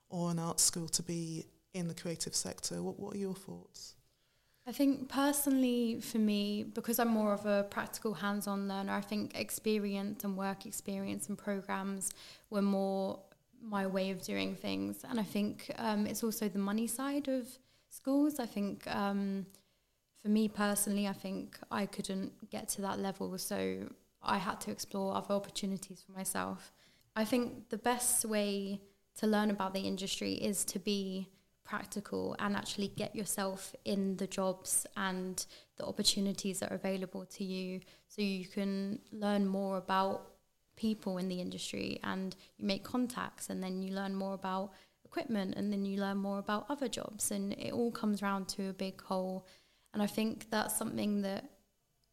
or 0.09 0.29
an 0.29 0.39
art 0.39 0.59
school 0.59 0.87
to 0.87 1.01
be 1.01 1.45
in 1.73 1.87
the 1.87 1.93
creative 1.93 2.35
sector? 2.35 2.81
What, 2.83 2.99
what 2.99 3.15
are 3.15 3.17
your 3.17 3.33
thoughts? 3.33 3.95
I 4.67 4.73
think 4.73 5.09
personally 5.09 6.01
for 6.01 6.19
me, 6.19 6.63
because 6.63 6.99
I'm 6.99 7.07
more 7.07 7.33
of 7.33 7.45
a 7.45 7.63
practical 7.63 8.13
hands-on 8.13 8.67
learner, 8.67 8.93
I 8.93 9.01
think 9.01 9.39
experience 9.39 10.23
and 10.23 10.37
work 10.37 10.65
experience 10.65 11.29
and 11.29 11.37
programs 11.37 12.11
were 12.49 12.61
more 12.61 13.19
my 13.61 13.87
way 13.87 14.11
of 14.11 14.21
doing 14.21 14.55
things. 14.55 15.03
And 15.09 15.19
I 15.19 15.23
think 15.23 15.71
um, 15.77 16.05
it's 16.05 16.23
also 16.23 16.47
the 16.47 16.59
money 16.59 16.85
side 16.85 17.27
of 17.27 17.47
schools. 17.89 18.39
I 18.39 18.45
think 18.45 18.85
um, 18.87 19.47
for 20.21 20.29
me 20.29 20.47
personally, 20.47 21.07
I 21.07 21.13
think 21.13 21.57
I 21.71 21.85
couldn't 21.85 22.49
get 22.49 22.67
to 22.69 22.81
that 22.81 22.99
level, 22.99 23.37
so 23.37 23.87
I 24.21 24.37
had 24.37 24.59
to 24.61 24.71
explore 24.71 25.15
other 25.15 25.33
opportunities 25.33 26.03
for 26.05 26.11
myself. 26.11 26.71
I 27.15 27.25
think 27.25 27.69
the 27.69 27.77
best 27.77 28.25
way 28.25 28.81
to 29.17 29.27
learn 29.27 29.49
about 29.49 29.73
the 29.73 29.81
industry 29.81 30.33
is 30.33 30.63
to 30.65 30.79
be 30.79 31.29
practical 31.63 32.35
and 32.39 32.55
actually 32.55 32.87
get 32.89 33.15
yourself 33.15 33.75
in 33.83 34.15
the 34.17 34.27
jobs 34.27 34.85
and 34.95 35.45
the 35.77 35.85
opportunities 35.85 36.59
that 36.59 36.71
are 36.71 36.75
available 36.75 37.25
to 37.25 37.43
you 37.43 37.81
so 38.07 38.21
you 38.21 38.45
can 38.45 38.99
learn 39.11 39.45
more 39.45 39.77
about 39.77 40.31
people 40.77 41.17
in 41.17 41.27
the 41.27 41.41
industry 41.41 41.99
and 42.03 42.35
you 42.57 42.65
make 42.65 42.83
contacts 42.83 43.49
and 43.49 43.61
then 43.61 43.81
you 43.81 43.93
learn 43.93 44.15
more 44.15 44.33
about 44.33 44.71
equipment 45.03 45.55
and 45.57 45.73
then 45.73 45.83
you 45.83 45.99
learn 45.99 46.17
more 46.17 46.39
about 46.39 46.65
other 46.69 46.87
jobs 46.87 47.31
and 47.31 47.53
it 47.53 47.73
all 47.73 47.91
comes 47.91 48.21
around 48.23 48.47
to 48.47 48.69
a 48.69 48.73
big 48.73 49.01
whole 49.01 49.45
and 49.97 50.03
I 50.03 50.05
think 50.05 50.51
that's 50.51 50.77
something 50.77 51.23
that 51.23 51.49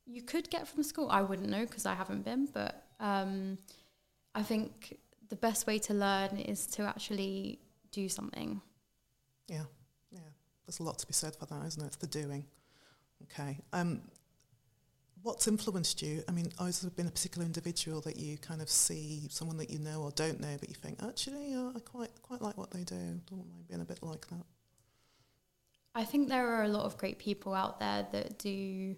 you 0.06 0.22
could 0.22 0.48
get 0.48 0.66
from 0.66 0.82
school. 0.82 1.10
I 1.10 1.20
wouldn't 1.20 1.50
know 1.50 1.66
because 1.66 1.84
I 1.84 1.92
haven't 1.92 2.24
been, 2.24 2.46
but 2.46 2.82
um, 2.98 3.58
I 4.34 4.42
think 4.42 4.96
the 5.28 5.36
best 5.36 5.66
way 5.66 5.78
to 5.80 5.92
learn 5.92 6.38
is 6.38 6.66
to 6.68 6.84
actually 6.84 7.58
do 7.92 8.08
something. 8.08 8.62
Yeah, 9.48 9.64
yeah. 10.10 10.20
There's 10.64 10.80
a 10.80 10.82
lot 10.82 10.98
to 11.00 11.06
be 11.06 11.12
said 11.12 11.36
for 11.36 11.44
that, 11.44 11.66
isn't 11.66 11.82
it? 11.82 11.86
It's 11.88 11.96
the 11.96 12.06
doing. 12.06 12.46
Okay. 13.24 13.58
Um, 13.74 14.00
what's 15.20 15.46
influenced 15.46 16.00
you? 16.00 16.24
I 16.26 16.32
mean, 16.32 16.52
has 16.58 16.80
there 16.80 16.90
been 16.90 17.08
a 17.08 17.10
particular 17.10 17.44
individual 17.44 18.00
that 18.00 18.16
you 18.16 18.38
kind 18.38 18.62
of 18.62 18.70
see, 18.70 19.26
someone 19.28 19.58
that 19.58 19.68
you 19.68 19.78
know 19.78 20.00
or 20.00 20.10
don't 20.12 20.40
know, 20.40 20.56
but 20.58 20.70
you 20.70 20.74
think, 20.74 21.02
actually, 21.06 21.52
uh, 21.52 21.72
I 21.76 21.80
quite 21.80 22.22
quite 22.22 22.40
like 22.40 22.56
what 22.56 22.70
they 22.70 22.84
do. 22.84 23.20
Don't 23.28 23.46
mind 23.46 23.68
being 23.68 23.82
a 23.82 23.84
bit 23.84 24.02
like 24.02 24.26
that. 24.28 24.46
I 25.94 26.04
think 26.04 26.28
there 26.28 26.48
are 26.48 26.64
a 26.64 26.68
lot 26.68 26.84
of 26.84 26.98
great 26.98 27.18
people 27.18 27.54
out 27.54 27.78
there 27.78 28.06
that 28.10 28.38
do, 28.38 28.96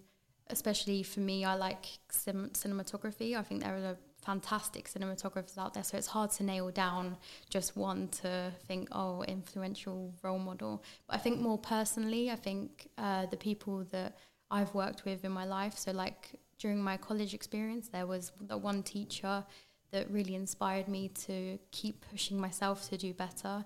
especially 0.48 1.02
for 1.02 1.20
me, 1.20 1.44
I 1.44 1.54
like 1.54 1.86
cinematography. 2.10 3.36
I 3.36 3.42
think 3.42 3.62
there 3.62 3.74
are 3.74 3.96
fantastic 4.24 4.90
cinematographers 4.90 5.58
out 5.58 5.74
there, 5.74 5.84
so 5.84 5.98
it's 5.98 6.06
hard 6.06 6.30
to 6.32 6.42
nail 6.42 6.70
down 6.70 7.16
just 7.50 7.76
one 7.76 8.08
to 8.08 8.50
think, 8.66 8.88
oh, 8.92 9.22
influential 9.24 10.14
role 10.22 10.38
model. 10.38 10.82
But 11.06 11.16
I 11.16 11.18
think 11.18 11.38
more 11.38 11.58
personally, 11.58 12.30
I 12.30 12.36
think 12.36 12.88
uh, 12.96 13.26
the 13.26 13.36
people 13.36 13.84
that 13.92 14.16
I've 14.50 14.72
worked 14.74 15.04
with 15.04 15.24
in 15.24 15.32
my 15.32 15.44
life, 15.44 15.76
so 15.76 15.92
like 15.92 16.40
during 16.58 16.82
my 16.82 16.96
college 16.96 17.34
experience, 17.34 17.88
there 17.88 18.06
was 18.06 18.32
the 18.40 18.56
one 18.56 18.82
teacher 18.82 19.44
that 19.90 20.10
really 20.10 20.34
inspired 20.34 20.88
me 20.88 21.08
to 21.26 21.58
keep 21.72 22.04
pushing 22.10 22.40
myself 22.40 22.88
to 22.88 22.96
do 22.96 23.12
better. 23.12 23.64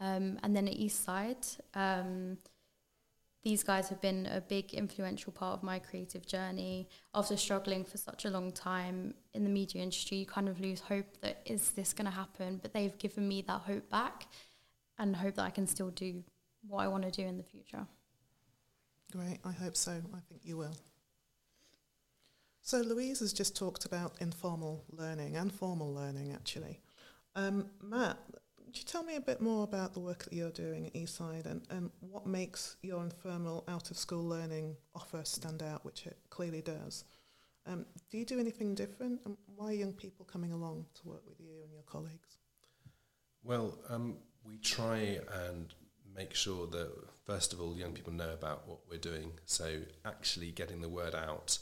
Um, 0.00 0.38
and 0.42 0.54
then 0.54 0.66
at 0.66 0.74
Eastside, 0.74 1.60
um, 1.74 2.38
these 3.42 3.64
guys 3.64 3.88
have 3.88 4.00
been 4.00 4.26
a 4.26 4.40
big 4.40 4.72
influential 4.72 5.32
part 5.32 5.58
of 5.58 5.62
my 5.62 5.78
creative 5.78 6.24
journey. 6.26 6.88
After 7.14 7.36
struggling 7.36 7.84
for 7.84 7.98
such 7.98 8.24
a 8.24 8.30
long 8.30 8.52
time 8.52 9.14
in 9.34 9.42
the 9.42 9.50
media 9.50 9.82
industry, 9.82 10.18
you 10.18 10.26
kind 10.26 10.48
of 10.48 10.60
lose 10.60 10.80
hope 10.80 11.20
that 11.22 11.42
is 11.44 11.72
this 11.72 11.92
going 11.92 12.04
to 12.06 12.12
happen? 12.12 12.60
But 12.62 12.72
they've 12.72 12.96
given 12.98 13.26
me 13.26 13.42
that 13.42 13.62
hope 13.62 13.90
back 13.90 14.28
and 14.98 15.16
hope 15.16 15.34
that 15.34 15.42
I 15.42 15.50
can 15.50 15.66
still 15.66 15.90
do 15.90 16.22
what 16.68 16.82
I 16.84 16.88
want 16.88 17.02
to 17.02 17.10
do 17.10 17.26
in 17.26 17.36
the 17.36 17.42
future. 17.42 17.86
Great, 19.10 19.38
I 19.44 19.50
hope 19.50 19.76
so. 19.76 19.90
I 19.90 20.20
think 20.28 20.42
you 20.44 20.56
will. 20.56 20.76
So 22.62 22.78
Louise 22.78 23.18
has 23.18 23.32
just 23.32 23.56
talked 23.56 23.84
about 23.84 24.14
informal 24.20 24.84
learning 24.92 25.36
and 25.36 25.52
formal 25.52 25.92
learning 25.92 26.32
actually. 26.32 26.80
Um, 27.34 27.66
Matt, 27.82 28.18
could 28.72 28.78
you 28.78 28.84
tell 28.84 29.02
me 29.02 29.16
a 29.16 29.20
bit 29.20 29.42
more 29.42 29.64
about 29.64 29.92
the 29.92 30.00
work 30.00 30.24
that 30.24 30.32
you're 30.32 30.50
doing 30.50 30.86
at 30.86 30.94
Eastside 30.94 31.44
and, 31.44 31.60
and 31.68 31.90
what 32.00 32.26
makes 32.26 32.76
your 32.82 33.02
informal 33.02 33.64
out 33.68 33.90
of 33.90 33.98
school 33.98 34.26
learning 34.26 34.74
offer 34.94 35.20
stand 35.24 35.62
out, 35.62 35.84
which 35.84 36.06
it 36.06 36.16
clearly 36.30 36.62
does? 36.62 37.04
Um, 37.66 37.84
do 38.10 38.16
you 38.16 38.24
do 38.24 38.40
anything 38.40 38.74
different? 38.74 39.20
And 39.26 39.36
why 39.56 39.66
are 39.66 39.74
young 39.74 39.92
people 39.92 40.24
coming 40.24 40.52
along 40.52 40.86
to 40.94 41.08
work 41.08 41.20
with 41.28 41.38
you 41.38 41.62
and 41.62 41.70
your 41.70 41.82
colleagues? 41.82 42.38
Well, 43.44 43.78
um, 43.90 44.16
we 44.42 44.56
try 44.56 45.20
and 45.46 45.74
make 46.16 46.34
sure 46.34 46.66
that, 46.68 46.92
first 47.26 47.52
of 47.52 47.60
all, 47.60 47.76
young 47.76 47.92
people 47.92 48.14
know 48.14 48.32
about 48.32 48.66
what 48.66 48.78
we're 48.88 48.96
doing. 48.96 49.32
So, 49.44 49.82
actually 50.06 50.50
getting 50.50 50.80
the 50.80 50.88
word 50.88 51.14
out 51.14 51.58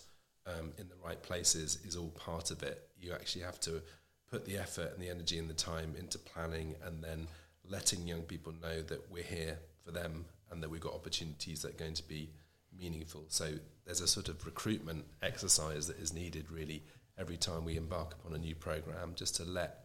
um, 0.47 0.75
in 0.79 0.89
the 0.89 0.97
right 1.05 1.21
places 1.21 1.81
is 1.85 1.97
all 1.97 2.11
part 2.11 2.53
of 2.53 2.63
it. 2.63 2.89
You 3.01 3.13
actually 3.15 3.43
have 3.43 3.59
to 3.61 3.83
put 4.31 4.45
the 4.45 4.57
effort 4.57 4.93
and 4.95 5.03
the 5.03 5.11
energy 5.11 5.39
and 5.39 5.49
the 5.49 5.55
time 5.55 5.95
into 5.99 6.19
planning 6.19 6.75
and 6.85 7.03
then 7.03 7.27
letting 7.69 8.07
young 8.07 8.23
people 8.23 8.53
know 8.63 8.83
that 8.83 9.11
we're 9.11 9.23
here 9.23 9.59
for 9.85 9.91
them 9.91 10.25
and 10.51 10.63
that 10.63 10.71
we've 10.71 10.81
got 10.81 10.95
opportunities 10.95 11.63
that 11.63 11.75
are 11.75 11.79
going 11.79 11.95
to 11.95 12.07
be 12.07 12.31
meaningful. 12.79 13.25
So 13.29 13.55
there's 13.85 14.01
a 14.01 14.09
sort 14.09 14.29
of 14.29 14.45
recruitment 14.47 15.05
exercise 15.23 15.87
that 15.89 15.99
is 15.99 16.13
needed 16.13 16.51
really 16.51 16.83
every 17.19 17.37
time 17.37 17.65
we 17.65 17.77
embark 17.77 18.15
upon 18.15 18.35
a 18.35 18.39
new 18.39 18.55
program 18.55 19.13
just 19.15 19.37
to 19.37 19.45
let 19.45 19.85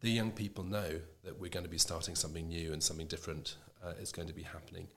the 0.00 0.10
young 0.10 0.32
people 0.32 0.64
know 0.64 1.00
that 1.24 1.38
we're 1.38 1.50
going 1.50 1.64
to 1.64 1.70
be 1.70 1.78
starting 1.78 2.14
something 2.14 2.48
new 2.48 2.72
and 2.72 2.82
something 2.82 3.06
different 3.06 3.56
uh, 3.84 3.92
is 4.00 4.10
going 4.10 4.28
to 4.28 4.34
be 4.34 4.42
happening. 4.42 4.88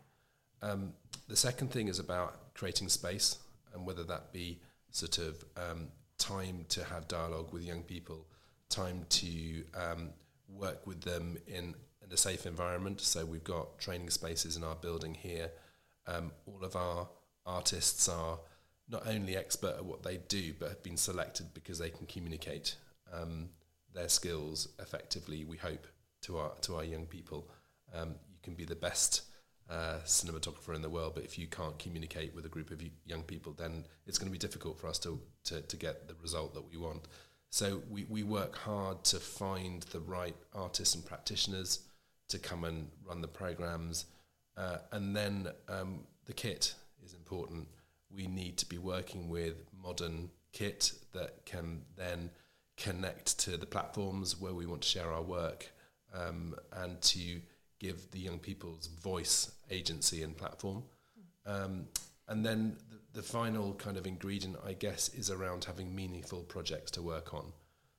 Um, 0.61 0.93
the 1.27 1.35
second 1.35 1.71
thing 1.71 1.87
is 1.87 1.99
about 1.99 2.53
creating 2.55 2.89
space 2.89 3.37
and 3.73 3.85
whether 3.85 4.03
that 4.03 4.31
be 4.31 4.59
sort 4.91 5.17
of 5.17 5.43
um, 5.57 5.89
time 6.17 6.65
to 6.69 6.83
have 6.85 7.07
dialogue 7.07 7.51
with 7.51 7.63
young 7.63 7.83
people, 7.83 8.25
time 8.69 9.05
to 9.09 9.63
um, 9.75 10.09
work 10.47 10.85
with 10.85 11.01
them 11.01 11.37
in, 11.47 11.75
in 12.03 12.11
a 12.11 12.17
safe 12.17 12.45
environment. 12.45 13.01
So 13.01 13.25
we've 13.25 13.43
got 13.43 13.79
training 13.79 14.09
spaces 14.09 14.57
in 14.57 14.63
our 14.63 14.75
building 14.75 15.13
here. 15.13 15.51
Um, 16.07 16.31
all 16.45 16.63
of 16.63 16.75
our 16.75 17.07
artists 17.45 18.07
are 18.09 18.39
not 18.87 19.07
only 19.07 19.35
expert 19.35 19.75
at 19.77 19.85
what 19.85 20.03
they 20.03 20.17
do, 20.27 20.53
but 20.59 20.69
have 20.69 20.83
been 20.83 20.97
selected 20.97 21.53
because 21.53 21.79
they 21.79 21.89
can 21.89 22.05
communicate 22.05 22.75
um, 23.11 23.49
their 23.93 24.09
skills 24.09 24.69
effectively. 24.79 25.43
We 25.43 25.57
hope 25.57 25.87
to 26.23 26.37
our 26.37 26.51
to 26.61 26.75
our 26.75 26.83
young 26.83 27.05
people. 27.05 27.49
Um, 27.93 28.15
you 28.31 28.39
can 28.43 28.53
be 28.53 28.65
the 28.65 28.75
best 28.75 29.23
uh, 29.69 29.99
cinematographer 30.05 30.75
in 30.75 30.81
the 30.81 30.89
world, 30.89 31.13
but 31.15 31.23
if 31.23 31.39
you 31.39 31.47
can't 31.47 31.77
communicate 31.79 32.35
with 32.35 32.45
a 32.45 32.49
group 32.49 32.71
of 32.71 32.81
young 33.05 33.23
people, 33.23 33.53
then 33.53 33.85
it's 34.05 34.17
going 34.17 34.27
to 34.27 34.31
be 34.31 34.37
difficult 34.37 34.79
for 34.79 34.87
us 34.87 34.99
to, 34.99 35.19
to, 35.45 35.61
to 35.61 35.77
get 35.77 36.07
the 36.07 36.15
result 36.21 36.53
that 36.53 36.69
we 36.69 36.77
want. 36.77 37.07
So 37.55 37.81
we, 37.89 38.03
we 38.09 38.23
work 38.23 38.57
hard 38.57 39.05
to 39.05 39.17
find 39.17 39.81
the 39.83 40.01
right 40.01 40.35
artists 40.53 40.93
and 40.93 41.05
practitioners 41.05 41.79
to 42.27 42.37
come 42.37 42.65
and 42.65 42.89
run 43.07 43.21
the 43.21 43.29
programs. 43.29 44.07
Uh, 44.57 44.79
and 44.91 45.15
then 45.15 45.47
um, 45.69 46.01
the 46.25 46.33
kit 46.33 46.75
is 47.01 47.13
important. 47.13 47.69
We 48.13 48.27
need 48.27 48.57
to 48.57 48.65
be 48.65 48.77
working 48.77 49.29
with 49.29 49.63
modern 49.81 50.31
kit 50.51 50.91
that 51.13 51.45
can 51.45 51.83
then 51.95 52.29
connect 52.75 53.39
to 53.39 53.55
the 53.55 53.65
platforms 53.65 54.37
where 54.37 54.53
we 54.53 54.65
want 54.65 54.81
to 54.81 54.89
share 54.89 55.13
our 55.13 55.21
work 55.21 55.71
um, 56.13 56.55
and 56.73 57.01
to 57.03 57.39
give 57.79 58.11
the 58.11 58.19
young 58.19 58.39
people's 58.39 58.87
voice, 58.87 59.53
agency, 59.71 60.23
and 60.23 60.35
platform. 60.35 60.83
Um, 61.45 61.85
and 62.27 62.45
then 62.45 62.75
the, 63.15 63.23
final 63.23 63.73
kind 63.75 63.97
of 63.97 64.05
ingredient, 64.05 64.57
I 64.65 64.73
guess, 64.73 65.09
is 65.09 65.29
around 65.31 65.65
having 65.65 65.95
meaningful 65.95 66.43
projects 66.43 66.91
to 66.91 67.01
work 67.01 67.33
on. 67.33 67.53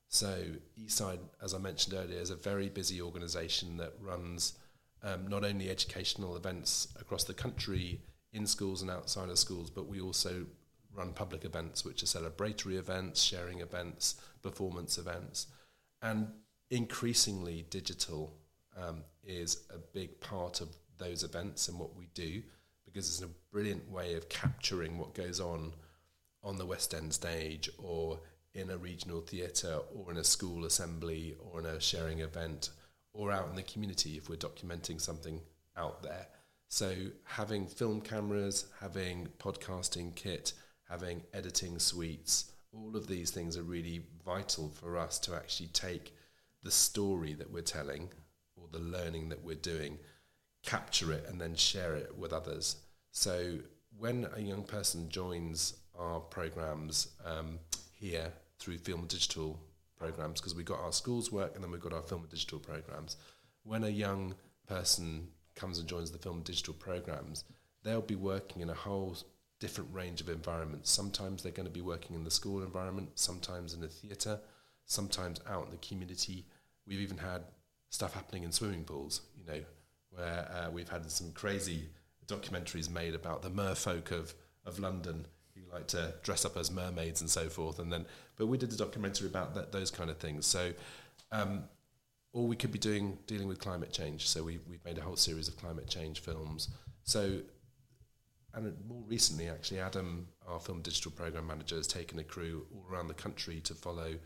So 0.08 0.42
Eastside, 0.78 1.18
as 1.42 1.54
I 1.54 1.58
mentioned 1.58 1.94
earlier, 1.94 2.20
is 2.20 2.30
a 2.30 2.36
very 2.36 2.68
busy 2.68 3.02
organisation 3.02 3.76
that 3.78 3.94
runs 4.00 4.58
um, 5.02 5.26
not 5.26 5.44
only 5.44 5.68
educational 5.68 6.36
events 6.36 6.88
across 7.00 7.24
the 7.24 7.34
country 7.34 8.00
in 8.32 8.46
schools 8.46 8.82
and 8.82 8.90
outside 8.90 9.28
of 9.28 9.38
schools, 9.38 9.70
but 9.70 9.88
we 9.88 10.00
also 10.00 10.46
run 10.94 11.12
public 11.12 11.44
events, 11.44 11.84
which 11.84 12.02
are 12.02 12.06
celebratory 12.06 12.78
events, 12.78 13.22
sharing 13.22 13.60
events, 13.60 14.16
performance 14.42 14.98
events, 14.98 15.48
and 16.02 16.28
increasingly 16.70 17.66
digital 17.70 18.38
um, 18.76 19.02
is 19.24 19.64
a 19.74 19.78
big 19.78 20.20
part 20.20 20.60
of 20.60 20.68
those 20.98 21.22
events 21.22 21.68
and 21.68 21.78
what 21.78 21.94
we 21.94 22.08
do 22.14 22.42
because 22.96 23.10
it's 23.10 23.30
a 23.30 23.52
brilliant 23.52 23.90
way 23.90 24.14
of 24.14 24.26
capturing 24.30 24.96
what 24.96 25.12
goes 25.12 25.38
on 25.38 25.70
on 26.42 26.56
the 26.56 26.64
West 26.64 26.94
End 26.94 27.12
stage 27.12 27.68
or 27.76 28.18
in 28.54 28.70
a 28.70 28.78
regional 28.78 29.20
theatre 29.20 29.80
or 29.94 30.10
in 30.10 30.16
a 30.16 30.24
school 30.24 30.64
assembly 30.64 31.36
or 31.38 31.60
in 31.60 31.66
a 31.66 31.78
sharing 31.78 32.20
event 32.20 32.70
or 33.12 33.30
out 33.30 33.50
in 33.50 33.54
the 33.54 33.62
community 33.64 34.16
if 34.16 34.30
we're 34.30 34.36
documenting 34.36 34.98
something 34.98 35.42
out 35.76 36.02
there. 36.02 36.26
So 36.70 36.94
having 37.24 37.66
film 37.66 38.00
cameras, 38.00 38.64
having 38.80 39.28
podcasting 39.38 40.14
kit, 40.14 40.54
having 40.88 41.20
editing 41.34 41.78
suites, 41.78 42.50
all 42.72 42.96
of 42.96 43.08
these 43.08 43.30
things 43.30 43.58
are 43.58 43.62
really 43.62 44.06
vital 44.24 44.70
for 44.70 44.96
us 44.96 45.18
to 45.18 45.34
actually 45.34 45.68
take 45.68 46.14
the 46.62 46.70
story 46.70 47.34
that 47.34 47.52
we're 47.52 47.60
telling 47.60 48.08
or 48.56 48.68
the 48.72 48.78
learning 48.78 49.28
that 49.28 49.44
we're 49.44 49.54
doing, 49.54 49.98
capture 50.62 51.12
it 51.12 51.26
and 51.28 51.38
then 51.38 51.54
share 51.54 51.94
it 51.94 52.16
with 52.16 52.32
others. 52.32 52.76
So 53.16 53.60
when 53.98 54.28
a 54.36 54.40
young 54.40 54.62
person 54.62 55.08
joins 55.08 55.78
our 55.98 56.20
programs 56.20 57.08
um, 57.24 57.58
here 57.98 58.30
through 58.58 58.76
film 58.76 59.00
and 59.00 59.08
digital 59.08 59.58
programs, 59.98 60.38
because 60.38 60.54
we've 60.54 60.66
got 60.66 60.80
our 60.80 60.92
schools 60.92 61.32
work 61.32 61.54
and 61.54 61.64
then 61.64 61.70
we've 61.70 61.80
got 61.80 61.94
our 61.94 62.02
film 62.02 62.20
and 62.20 62.30
digital 62.30 62.58
programs, 62.58 63.16
when 63.62 63.84
a 63.84 63.88
young 63.88 64.34
person 64.68 65.28
comes 65.54 65.78
and 65.78 65.88
joins 65.88 66.10
the 66.10 66.18
film 66.18 66.36
and 66.36 66.44
digital 66.44 66.74
programs, 66.74 67.44
they'll 67.82 68.02
be 68.02 68.14
working 68.14 68.60
in 68.60 68.68
a 68.68 68.74
whole 68.74 69.16
different 69.60 69.88
range 69.94 70.20
of 70.20 70.28
environments. 70.28 70.90
Sometimes 70.90 71.42
they're 71.42 71.52
going 71.52 71.64
to 71.64 71.72
be 71.72 71.80
working 71.80 72.16
in 72.16 72.22
the 72.22 72.30
school 72.30 72.62
environment, 72.62 73.12
sometimes 73.14 73.72
in 73.72 73.80
the 73.80 73.88
theatre, 73.88 74.38
sometimes 74.84 75.40
out 75.48 75.64
in 75.64 75.70
the 75.70 75.78
community. 75.78 76.44
We've 76.86 77.00
even 77.00 77.16
had 77.16 77.44
stuff 77.88 78.12
happening 78.12 78.42
in 78.42 78.52
swimming 78.52 78.84
pools, 78.84 79.22
you 79.38 79.46
know, 79.50 79.62
where 80.10 80.50
uh, 80.52 80.70
we've 80.70 80.90
had 80.90 81.10
some 81.10 81.32
crazy 81.32 81.88
documentaries 82.26 82.90
made 82.90 83.14
about 83.14 83.42
the 83.42 83.50
merfolk 83.50 84.10
of, 84.10 84.34
of 84.64 84.78
London 84.78 85.26
who 85.54 85.72
like 85.72 85.86
to 85.88 86.14
dress 86.22 86.44
up 86.44 86.56
as 86.56 86.70
mermaids 86.70 87.20
and 87.20 87.30
so 87.30 87.48
forth. 87.48 87.78
And 87.78 87.92
then, 87.92 88.06
but 88.36 88.46
we 88.46 88.58
did 88.58 88.72
a 88.72 88.76
documentary 88.76 89.28
about 89.28 89.54
that, 89.54 89.72
those 89.72 89.90
kind 89.90 90.10
of 90.10 90.18
things. 90.18 90.46
So, 90.46 90.72
um, 91.32 91.64
or 92.32 92.46
we 92.46 92.56
could 92.56 92.72
be 92.72 92.78
doing 92.78 93.18
dealing 93.26 93.48
with 93.48 93.58
climate 93.58 93.92
change. 93.92 94.28
So 94.28 94.42
we 94.42 94.58
we've 94.68 94.84
made 94.84 94.98
a 94.98 95.02
whole 95.02 95.16
series 95.16 95.48
of 95.48 95.56
climate 95.56 95.88
change 95.88 96.20
films. 96.20 96.68
So, 97.04 97.40
and 98.52 98.74
more 98.86 99.02
recently, 99.06 99.48
actually, 99.48 99.80
Adam, 99.80 100.28
our 100.46 100.60
film 100.60 100.82
digital 100.82 101.12
program 101.12 101.46
manager, 101.46 101.76
has 101.76 101.86
taken 101.86 102.18
a 102.18 102.24
crew 102.24 102.66
all 102.74 102.84
around 102.90 103.08
the 103.08 103.14
country 103.14 103.60
to 103.60 103.74
follow 103.74 104.16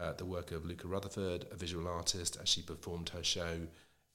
uh, 0.00 0.12
the 0.14 0.24
work 0.24 0.52
of 0.52 0.64
Luca 0.64 0.86
Rutherford, 0.86 1.46
a 1.50 1.56
visual 1.56 1.88
artist, 1.88 2.38
as 2.40 2.48
she 2.48 2.62
performed 2.62 3.10
her 3.10 3.24
show 3.24 3.66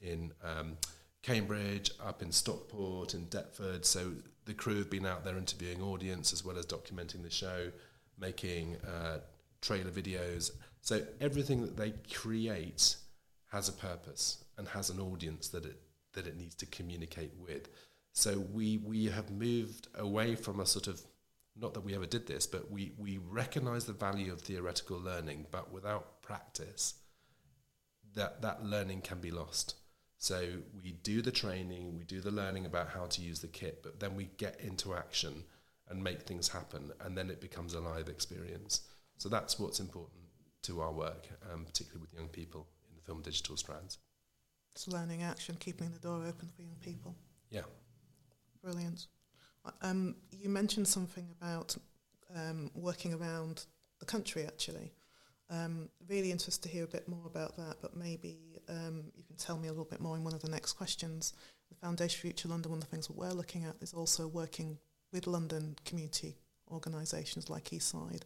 in 0.01 0.32
um, 0.43 0.77
Cambridge, 1.23 1.89
up 2.03 2.21
in 2.21 2.31
Stockport, 2.31 3.13
in 3.13 3.25
Deptford. 3.25 3.86
So 3.86 4.12
the 4.45 4.53
crew 4.53 4.77
have 4.77 4.89
been 4.89 5.05
out 5.05 5.23
there 5.23 5.38
interviewing 5.38 5.81
audience 5.81 6.31
as 6.33 6.45
well 6.45 6.57
as 6.57 6.65
documenting 6.65 7.23
the 7.23 7.29
show, 7.31 7.71
making 8.19 8.77
uh, 8.86 9.19
trailer 9.62 9.89
videos. 9.89 10.51
So 10.81 11.01
everything 11.19 11.62
that 11.62 11.77
they 11.77 11.93
create 12.13 12.97
has 13.47 13.69
a 13.69 13.73
purpose 13.73 14.43
and 14.57 14.67
has 14.67 14.89
an 14.89 14.99
audience 14.99 15.47
that 15.49 15.65
it 15.65 15.79
that 16.13 16.27
it 16.27 16.38
needs 16.38 16.53
to 16.53 16.67
communicate 16.67 17.31
with. 17.39 17.69
So 18.12 18.39
we 18.53 18.77
we 18.77 19.05
have 19.05 19.31
moved 19.31 19.88
away 19.95 20.36
from 20.36 20.59
a 20.59 20.65
sort 20.65 20.88
of 20.88 21.01
not 21.55 21.73
that 21.73 21.81
we 21.81 21.95
ever 21.95 22.05
did 22.05 22.27
this, 22.27 22.47
but 22.47 22.71
we, 22.71 22.93
we 22.97 23.19
recognize 23.29 23.86
the 23.86 23.93
value 23.93 24.33
of 24.33 24.41
theoretical 24.41 24.99
learning, 24.99 25.45
but 25.51 25.71
without 25.71 26.21
practice, 26.21 26.95
that, 28.15 28.41
that 28.41 28.65
learning 28.65 29.01
can 29.01 29.19
be 29.19 29.31
lost. 29.31 29.75
So 30.23 30.41
we 30.81 30.93
do 31.03 31.21
the 31.21 31.33
training, 31.33 31.97
we 31.97 32.05
do 32.05 32.21
the 32.21 32.31
learning 32.31 32.65
about 32.65 32.88
how 32.88 33.07
to 33.07 33.21
use 33.21 33.41
the 33.41 33.49
kit, 33.49 33.81
but 33.83 33.99
then 33.99 34.15
we 34.15 34.29
get 34.38 34.57
into 34.62 34.93
action 34.93 35.43
and 35.89 36.01
make 36.01 36.21
things 36.21 36.47
happen, 36.47 36.93
and 37.01 37.17
then 37.17 37.29
it 37.29 37.41
becomes 37.41 37.73
a 37.73 37.81
live 37.81 38.07
experience. 38.07 38.88
So 39.17 39.27
that's 39.27 39.59
what's 39.59 39.81
important 39.81 40.21
to 40.62 40.79
our 40.79 40.93
work, 40.93 41.27
um, 41.51 41.65
particularly 41.65 41.99
with 41.99 42.13
young 42.13 42.29
people 42.29 42.69
in 42.89 42.95
the 42.95 43.01
film 43.01 43.21
digital 43.21 43.57
strands. 43.57 43.97
It's 44.73 44.88
learning 44.88 45.23
action, 45.23 45.57
keeping 45.59 45.91
the 45.91 45.99
door 45.99 46.23
open 46.25 46.47
for 46.55 46.62
young 46.62 46.77
people. 46.79 47.17
Yeah. 47.49 47.67
Brilliant. 48.63 49.07
Um, 49.81 50.15
you 50.31 50.47
mentioned 50.47 50.88
something 50.88 51.27
about 51.38 51.75
um, 52.33 52.71
working 52.75 53.13
around 53.13 53.65
the 53.99 54.05
country, 54.05 54.45
actually. 54.45 54.93
Um, 55.49 55.89
really 56.08 56.32
interested 56.32 56.63
to 56.63 56.69
hear 56.69 56.84
a 56.84 56.88
bit 56.88 57.08
more 57.08 57.25
about 57.25 57.56
that, 57.58 57.75
but 57.82 57.95
maybe 57.95 58.60
um, 58.69 59.03
you 59.15 59.23
can 59.23 59.36
tell 59.36 59.58
me 59.58 59.67
a 59.67 59.71
little 59.71 59.86
bit 59.86 60.01
more 60.01 60.15
in 60.15 60.23
one 60.23 60.34
of 60.34 60.41
the 60.41 60.49
next 60.49 60.73
questions. 60.73 61.34
The 61.69 61.75
Foundation 61.75 62.21
Future 62.21 62.47
London, 62.47 62.71
one 62.71 62.79
of 62.79 62.86
the 62.86 62.89
things 62.89 63.08
that 63.08 63.17
we're 63.17 63.32
looking 63.32 63.65
at 63.65 63.75
is 63.82 63.93
also 63.93 64.27
working 64.27 64.77
with 65.12 65.27
London 65.27 65.75
community 65.86 66.36
organisations 66.71 67.49
like 67.49 67.65
Eastside 67.65 68.23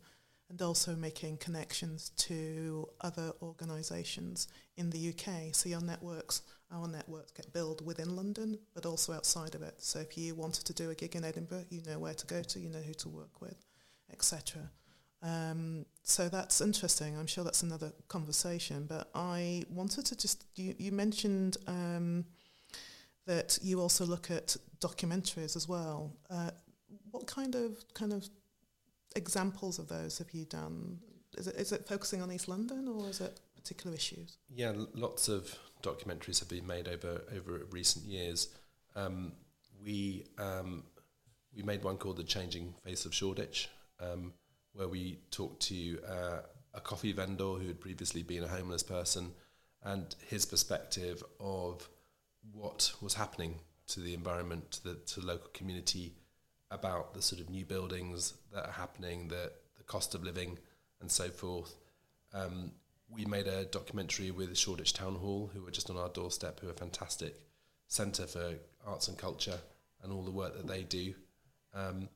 and 0.50 0.62
also 0.62 0.96
making 0.96 1.38
connections 1.38 2.12
to 2.16 2.88
other 3.02 3.34
organisations 3.42 4.48
in 4.78 4.90
the 4.90 5.10
UK. 5.10 5.54
So 5.54 5.68
your 5.68 5.82
networks, 5.82 6.42
our 6.72 6.88
networks 6.88 7.32
get 7.32 7.52
built 7.52 7.82
within 7.82 8.16
London, 8.16 8.58
but 8.74 8.86
also 8.86 9.12
outside 9.14 9.56
of 9.56 9.62
it. 9.62 9.76
So 9.80 10.00
if 10.00 10.18
you 10.18 10.36
wanted 10.36 10.66
to 10.66 10.74
do 10.74 10.90
a 10.90 10.96
gig 10.96 11.16
in 11.16 11.26
Edinburgh, 11.26 11.66
you 11.70 11.82
know 11.86 12.00
where 12.00 12.14
to 12.14 12.26
go 12.26 12.42
to, 12.42 12.60
you 12.60 12.70
know 12.70 12.80
who 12.80 12.94
to 12.94 13.10
work 13.10 13.42
with, 13.42 13.66
etc. 14.12 14.70
Um, 15.22 15.86
so 16.04 16.30
that's 16.30 16.62
interesting. 16.62 17.18
I'm 17.18 17.28
sure 17.28 17.44
that's 17.44 17.64
another 17.64 17.92
conversation. 18.08 18.86
But 18.88 19.10
I 19.16 19.64
wanted 19.70 20.06
to 20.08 20.18
just 20.18 20.46
you, 20.56 20.76
you 20.78 20.92
mentioned 20.92 21.58
um, 21.68 22.26
that 23.26 23.60
you 23.62 23.82
also 23.82 24.06
look 24.06 24.32
at 24.32 24.56
documentaries 24.80 25.56
as 25.56 25.68
well. 25.68 26.16
Uh, 26.30 26.52
what 27.12 27.28
kind 27.28 27.56
of 27.56 27.84
kind 27.94 28.14
of 28.14 28.28
examples 29.16 29.80
of 29.80 29.88
those 29.88 30.18
have 30.20 30.32
you 30.32 30.46
done? 30.46 31.00
Is 31.38 31.48
it 31.48 31.56
is 31.56 31.72
it 31.72 31.88
focusing 31.88 32.22
on 32.22 32.32
East 32.32 32.48
London 32.48 32.88
or 32.88 33.10
is 33.10 33.22
it 33.22 33.40
particular 33.56 33.96
issues? 33.96 34.38
Yeah, 34.50 34.74
lots 34.94 35.28
of 35.28 35.58
documentaries 35.84 36.40
have 36.40 36.50
been 36.50 36.66
made 36.66 36.88
over 36.88 37.22
over 37.36 37.62
recent 37.72 38.06
years. 38.06 38.50
Um, 38.96 39.34
we 39.84 40.26
um, 40.38 40.84
we 41.56 41.64
made 41.64 41.84
one 41.84 41.98
called 41.98 42.18
"The 42.18 42.24
Changing 42.24 42.74
Face 42.84 43.06
of 43.06 43.14
Shoreditch," 43.14 43.70
um, 44.00 44.34
where 44.78 44.88
we 44.88 45.20
talked 45.32 45.62
to 45.64 46.00
uh, 46.08 46.40
a 46.74 46.80
coffee 46.80 47.12
vendor 47.12 47.54
who 47.56 47.68
had 47.68 47.82
previously 47.82 48.22
been 48.22 48.44
a 48.44 48.48
homeless 48.48 48.84
person, 48.84 49.32
and 49.84 50.16
his 50.28 50.46
perspective 50.46 51.24
of 51.40 51.90
what 52.54 52.94
was 53.02 53.16
happening 53.16 53.56
to 53.88 54.00
the 54.00 54.14
environment, 54.14 54.72
to 54.72 54.84
the, 54.84 54.96
to 55.08 55.20
the 55.20 55.26
local 55.26 55.50
community, 55.54 56.14
about 56.70 57.14
the 57.14 57.22
sort 57.22 57.42
of 57.42 57.50
new 57.50 57.66
buildings 57.66 58.34
that 58.54 58.66
are 58.66 58.72
happening, 58.72 59.28
the 59.28 59.52
the 59.78 59.84
cost 59.84 60.14
of 60.16 60.24
living, 60.24 60.58
and 61.02 61.10
so 61.12 61.30
forth. 61.30 61.76
Um, 62.34 62.72
we 63.10 63.26
made 63.26 63.48
a 63.48 63.66
documentary 63.66 64.32
with 64.32 64.58
Shoreditch 64.58 64.94
Town 64.94 65.16
Hall, 65.16 65.50
who 65.54 65.64
were 65.64 65.72
just 65.72 65.90
on 65.90 65.98
our 65.98 66.10
doorstep, 66.10 66.60
who 66.60 66.70
are 66.70 66.74
fantastic 66.74 67.36
centre 67.88 68.28
for 68.28 68.54
arts 68.86 69.08
and 69.08 69.18
culture 69.18 69.60
and 70.04 70.12
all 70.12 70.24
the 70.24 70.32
work 70.32 70.56
that 70.58 70.68
they 70.68 70.84
do. 70.84 71.14
Um, 71.74 72.10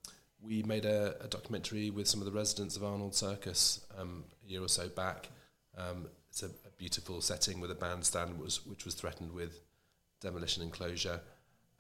we 0.44 0.64
made 0.64 0.86
a, 0.86 1.16
a, 1.24 1.28
documentary 1.28 1.90
with 1.90 2.08
some 2.08 2.20
of 2.20 2.26
the 2.26 2.32
residents 2.32 2.76
of 2.76 2.84
Arnold 2.84 3.16
Circus 3.16 3.86
um, 3.98 4.24
a 4.46 4.50
year 4.50 4.62
or 4.62 4.68
so 4.68 4.90
back. 4.90 5.30
Um, 5.78 6.08
it's 6.30 6.44
a, 6.44 6.48
a, 6.48 6.72
beautiful 6.78 7.22
setting 7.22 7.60
with 7.60 7.70
a 7.72 7.76
bandstand, 7.76 8.40
was, 8.40 8.66
which 8.66 8.86
was 8.86 8.96
threatened 8.96 9.32
with 9.32 9.62
demolition 10.20 10.64
and 10.64 10.72
closure. 10.72 11.22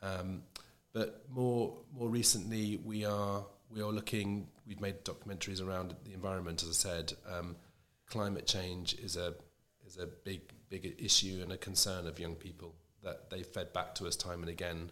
Um, 0.01 0.43
but 0.93 1.23
more 1.29 1.77
more 1.93 2.09
recently, 2.09 2.77
we 2.83 3.05
are 3.05 3.45
we 3.69 3.81
are 3.81 3.91
looking. 3.91 4.47
We've 4.67 4.81
made 4.81 5.03
documentaries 5.05 5.65
around 5.65 5.95
the 6.03 6.13
environment, 6.13 6.63
as 6.63 6.69
I 6.69 6.73
said. 6.73 7.13
Um, 7.31 7.55
climate 8.07 8.45
change 8.45 8.95
is 8.95 9.15
a 9.15 9.33
is 9.85 9.97
a 9.97 10.05
big 10.05 10.41
big 10.69 10.95
issue 10.99 11.39
and 11.41 11.51
a 11.51 11.57
concern 11.57 12.07
of 12.07 12.19
young 12.19 12.35
people 12.35 12.75
that 13.03 13.29
they've 13.29 13.45
fed 13.45 13.73
back 13.73 13.95
to 13.95 14.05
us 14.05 14.15
time 14.15 14.41
and 14.41 14.49
again 14.49 14.91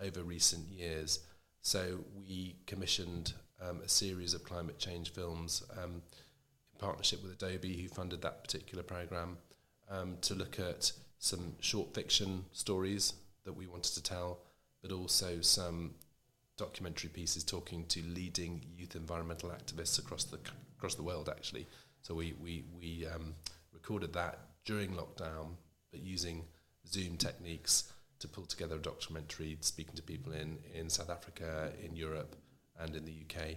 over 0.00 0.22
recent 0.22 0.68
years. 0.68 1.20
So 1.62 2.00
we 2.14 2.56
commissioned 2.66 3.34
um, 3.60 3.80
a 3.84 3.88
series 3.88 4.34
of 4.34 4.44
climate 4.44 4.78
change 4.78 5.12
films 5.12 5.62
um, 5.82 6.02
in 6.72 6.78
partnership 6.78 7.22
with 7.22 7.32
Adobe, 7.32 7.80
who 7.80 7.88
funded 7.88 8.22
that 8.22 8.42
particular 8.42 8.82
program, 8.82 9.36
um, 9.90 10.16
to 10.22 10.34
look 10.34 10.58
at 10.58 10.92
some 11.18 11.54
short 11.60 11.94
fiction 11.94 12.44
stories 12.52 13.12
that 13.44 13.52
we 13.52 13.66
wanted 13.66 13.92
to 13.92 14.02
tell, 14.02 14.38
but 14.82 14.92
also 14.92 15.40
some 15.40 15.94
documentary 16.56 17.10
pieces 17.10 17.44
talking 17.44 17.84
to 17.86 18.02
leading 18.02 18.62
youth 18.76 18.96
environmental 18.96 19.50
activists 19.50 19.98
across 19.98 20.24
the 20.24 20.38
across 20.76 20.94
the 20.94 21.02
world, 21.02 21.28
actually. 21.28 21.66
So 22.02 22.14
we 22.14 22.34
we 22.40 22.64
we 22.78 23.06
um, 23.06 23.34
recorded 23.72 24.12
that 24.14 24.38
during 24.64 24.92
lockdown, 24.92 25.56
but 25.90 26.00
using 26.00 26.44
Zoom 26.86 27.16
techniques 27.16 27.92
to 28.20 28.28
pull 28.28 28.44
together 28.44 28.76
a 28.76 28.82
documentary, 28.82 29.56
speaking 29.60 29.96
to 29.96 30.02
people 30.02 30.32
in 30.32 30.58
in 30.74 30.88
South 30.88 31.10
Africa, 31.10 31.72
in 31.82 31.96
Europe, 31.96 32.36
and 32.78 32.94
in 32.94 33.04
the 33.04 33.24
UK, 33.24 33.56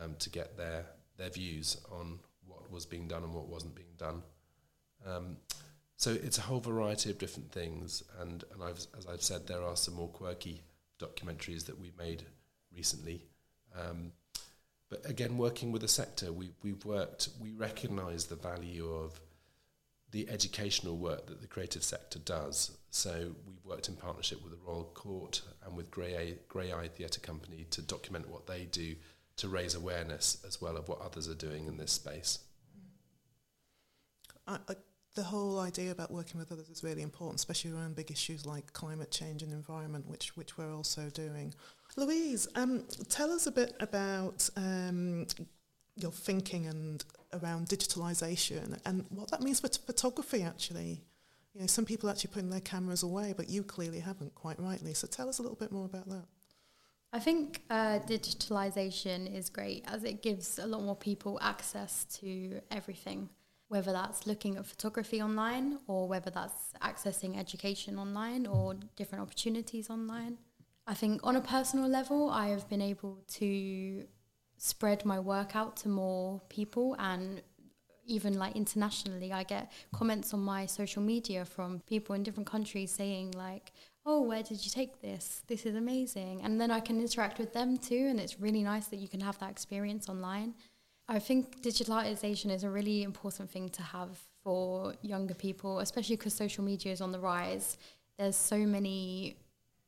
um, 0.00 0.14
to 0.18 0.30
get 0.30 0.56
their 0.56 0.86
their 1.16 1.30
views 1.30 1.76
on 1.90 2.18
what 2.46 2.70
was 2.70 2.86
being 2.86 3.08
done 3.08 3.22
and 3.22 3.34
what 3.34 3.48
wasn't 3.48 3.74
being 3.74 3.94
done. 3.98 4.22
Um, 5.06 5.36
so 5.96 6.10
it's 6.10 6.38
a 6.38 6.42
whole 6.42 6.60
variety 6.60 7.10
of 7.10 7.18
different 7.18 7.52
things, 7.52 8.02
and 8.20 8.44
and 8.52 8.62
I've, 8.62 8.86
as 8.98 9.06
I've 9.06 9.22
said, 9.22 9.46
there 9.46 9.62
are 9.62 9.76
some 9.76 9.94
more 9.94 10.08
quirky 10.08 10.62
documentaries 11.00 11.66
that 11.66 11.78
we 11.78 11.92
made 11.98 12.24
recently. 12.74 13.24
Um, 13.78 14.12
but 14.88 15.08
again, 15.08 15.38
working 15.38 15.70
with 15.70 15.82
the 15.82 15.88
sector, 15.88 16.32
we, 16.32 16.50
we've 16.62 16.84
worked, 16.84 17.28
we 17.40 17.52
recognise 17.52 18.26
the 18.26 18.34
value 18.34 18.92
of 18.92 19.20
the 20.12 20.28
educational 20.28 20.96
work 20.96 21.26
that 21.26 21.40
the 21.40 21.46
creative 21.46 21.84
sector 21.84 22.18
does. 22.18 22.76
So 22.90 23.32
we've 23.46 23.64
worked 23.64 23.88
in 23.88 23.94
partnership 23.94 24.42
with 24.42 24.52
the 24.52 24.58
Royal 24.66 24.90
Court 24.94 25.42
and 25.64 25.76
with 25.76 25.90
Grey, 25.90 26.38
Grey 26.48 26.72
Eye 26.72 26.88
Theatre 26.88 27.20
Company 27.20 27.66
to 27.70 27.82
document 27.82 28.28
what 28.28 28.46
they 28.46 28.64
do 28.64 28.96
to 29.36 29.48
raise 29.48 29.74
awareness 29.74 30.42
as 30.46 30.60
well 30.60 30.76
of 30.76 30.88
what 30.88 31.00
others 31.00 31.28
are 31.28 31.34
doing 31.34 31.66
in 31.66 31.76
this 31.76 31.92
space. 31.92 32.40
I, 34.46 34.58
I, 34.68 34.74
the 35.14 35.22
whole 35.22 35.58
idea 35.58 35.90
about 35.90 36.10
working 36.10 36.38
with 36.38 36.52
others 36.52 36.68
is 36.68 36.84
really 36.84 37.02
important, 37.02 37.38
especially 37.38 37.72
around 37.72 37.96
big 37.96 38.10
issues 38.10 38.46
like 38.46 38.72
climate 38.72 39.10
change 39.10 39.42
and 39.42 39.52
environment, 39.52 40.08
which 40.08 40.36
which 40.36 40.56
we're 40.56 40.74
also 40.74 41.08
doing. 41.10 41.54
Louise, 41.96 42.46
um, 42.54 42.84
tell 43.08 43.32
us 43.32 43.46
a 43.46 43.52
bit 43.52 43.74
about 43.80 44.48
um, 44.56 45.26
your 46.02 46.12
thinking 46.12 46.66
and 46.66 47.04
around 47.32 47.68
digitalisation 47.68 48.78
and 48.84 49.04
what 49.10 49.30
that 49.30 49.42
means 49.42 49.60
for 49.60 49.68
t- 49.68 49.80
photography. 49.84 50.42
Actually, 50.42 51.02
you 51.54 51.60
know, 51.60 51.66
some 51.66 51.84
people 51.84 52.08
actually 52.08 52.30
putting 52.32 52.50
their 52.50 52.60
cameras 52.60 53.02
away, 53.02 53.34
but 53.36 53.48
you 53.48 53.62
clearly 53.62 54.00
haven't, 54.00 54.34
quite 54.34 54.58
rightly. 54.60 54.94
So 54.94 55.06
tell 55.06 55.28
us 55.28 55.38
a 55.38 55.42
little 55.42 55.56
bit 55.56 55.72
more 55.72 55.86
about 55.86 56.08
that. 56.08 56.24
I 57.12 57.18
think 57.18 57.62
uh, 57.70 57.98
digitalization 58.06 59.34
is 59.34 59.50
great 59.50 59.84
as 59.88 60.04
it 60.04 60.22
gives 60.22 60.58
a 60.60 60.66
lot 60.66 60.82
more 60.82 60.94
people 60.94 61.40
access 61.42 62.04
to 62.20 62.60
everything, 62.70 63.28
whether 63.66 63.90
that's 63.92 64.28
looking 64.28 64.56
at 64.56 64.64
photography 64.64 65.20
online 65.20 65.78
or 65.88 66.06
whether 66.06 66.30
that's 66.30 66.72
accessing 66.82 67.36
education 67.36 67.98
online 67.98 68.46
or 68.46 68.74
different 68.94 69.22
opportunities 69.22 69.90
online. 69.90 70.38
I 70.86 70.94
think 70.94 71.20
on 71.24 71.34
a 71.34 71.40
personal 71.40 71.88
level, 71.88 72.30
I 72.30 72.48
have 72.48 72.68
been 72.68 72.82
able 72.82 73.18
to 73.34 74.04
spread 74.62 75.04
my 75.04 75.18
work 75.18 75.56
out 75.56 75.74
to 75.74 75.88
more 75.88 76.40
people 76.48 76.94
and 76.98 77.42
even 78.06 78.34
like 78.34 78.56
internationally 78.56 79.32
i 79.32 79.42
get 79.42 79.70
comments 79.94 80.34
on 80.34 80.40
my 80.40 80.66
social 80.66 81.02
media 81.02 81.44
from 81.44 81.80
people 81.86 82.14
in 82.14 82.22
different 82.22 82.46
countries 82.46 82.90
saying 82.90 83.30
like 83.32 83.72
oh 84.06 84.22
where 84.22 84.42
did 84.42 84.64
you 84.64 84.70
take 84.70 85.00
this? 85.00 85.42
This 85.46 85.66
is 85.66 85.74
amazing. 85.74 86.40
And 86.42 86.60
then 86.60 86.70
i 86.70 86.80
can 86.80 87.00
interact 87.00 87.38
with 87.38 87.52
them 87.52 87.76
too 87.76 88.06
and 88.10 88.18
it's 88.18 88.40
really 88.40 88.62
nice 88.62 88.86
that 88.88 88.98
you 88.98 89.08
can 89.08 89.20
have 89.20 89.38
that 89.38 89.50
experience 89.50 90.08
online. 90.08 90.54
I 91.08 91.18
think 91.18 91.62
digitalization 91.62 92.50
is 92.50 92.62
a 92.64 92.70
really 92.70 93.02
important 93.02 93.50
thing 93.50 93.68
to 93.70 93.82
have 93.82 94.18
for 94.42 94.94
younger 95.02 95.34
people 95.34 95.80
especially 95.80 96.16
because 96.16 96.34
social 96.34 96.64
media 96.64 96.92
is 96.92 97.00
on 97.00 97.12
the 97.12 97.20
rise. 97.20 97.78
There's 98.18 98.36
so 98.36 98.58
many 98.58 99.36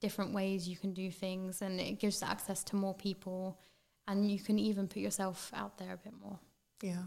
different 0.01 0.33
ways 0.35 0.69
you 0.69 0.77
can 0.77 0.93
do 0.93 1.11
things 1.11 1.63
and 1.63 1.81
it 1.81 2.01
gives 2.01 2.23
access 2.23 2.65
to 2.65 2.77
more 2.77 2.95
people 2.95 3.59
and 4.09 4.31
you 4.31 4.39
can 4.39 4.59
even 4.59 4.89
put 4.89 4.99
yourself 4.99 5.51
out 5.55 5.79
there 5.79 5.95
a 5.95 5.97
bit 5.97 6.15
more. 6.21 6.39
Yeah. 6.83 7.03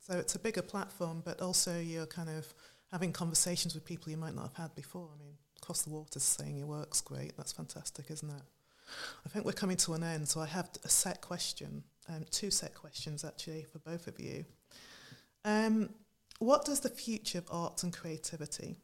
So 0.00 0.18
it's 0.18 0.34
a 0.34 0.38
bigger 0.38 0.62
platform, 0.62 1.22
but 1.24 1.40
also 1.40 1.78
you're 1.78 2.06
kind 2.06 2.28
of 2.28 2.52
having 2.92 3.12
conversations 3.12 3.74
with 3.74 3.84
people 3.84 4.10
you 4.10 4.16
might 4.16 4.34
not 4.34 4.42
have 4.42 4.56
had 4.56 4.74
before. 4.74 5.08
I 5.14 5.18
mean, 5.18 5.34
Cross 5.60 5.82
the 5.82 5.90
Water 5.90 6.20
saying 6.20 6.58
your 6.58 6.66
work's 6.66 7.00
great. 7.00 7.36
That's 7.36 7.52
fantastic, 7.52 8.10
isn't 8.10 8.28
it? 8.28 8.42
I 9.24 9.28
think 9.30 9.46
we're 9.46 9.52
coming 9.52 9.78
to 9.78 9.94
an 9.94 10.02
end, 10.02 10.28
so 10.28 10.40
I 10.40 10.46
have 10.46 10.68
a 10.84 10.88
set 10.88 11.22
question, 11.22 11.82
um, 12.08 12.26
two 12.30 12.50
set 12.50 12.74
questions 12.74 13.24
actually 13.24 13.64
for 13.72 13.78
both 13.78 14.06
of 14.06 14.20
you. 14.20 14.44
Um, 15.44 15.88
what 16.38 16.66
does 16.66 16.80
the 16.80 16.90
future 16.90 17.38
of 17.38 17.48
arts 17.50 17.82
and 17.82 17.96
creativity 17.96 18.76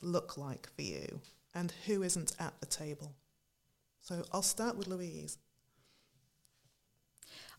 look 0.00 0.36
like 0.36 0.68
for 0.76 0.82
you? 0.82 1.20
and 1.54 1.72
who 1.86 2.02
isn't 2.02 2.34
at 2.38 2.58
the 2.60 2.66
table. 2.66 3.14
So 4.00 4.22
I'll 4.32 4.42
start 4.42 4.76
with 4.76 4.86
Louise. 4.86 5.38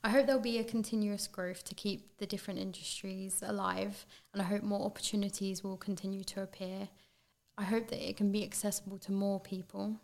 I 0.04 0.10
hope 0.10 0.28
there'll 0.28 0.42
be 0.42 0.60
a 0.60 0.64
continuous 0.64 1.28
growth 1.28 1.64
to 1.66 1.76
keep 1.76 2.18
the 2.20 2.26
different 2.26 2.60
industries 2.60 3.44
alive, 3.46 4.06
and 4.34 4.42
I 4.42 4.46
hope 4.46 4.64
more 4.64 4.86
opportunities 4.86 5.64
will 5.64 5.78
continue 5.78 6.24
to 6.26 6.42
appear. 6.42 6.88
I 7.58 7.64
hope 7.64 7.90
that 7.90 8.08
it 8.08 8.16
can 8.16 8.32
be 8.32 8.44
accessible 8.44 8.98
to 9.00 9.12
more 9.12 9.42
people. 9.42 9.98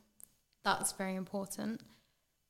That's 0.65 0.91
very 0.91 1.15
important. 1.15 1.81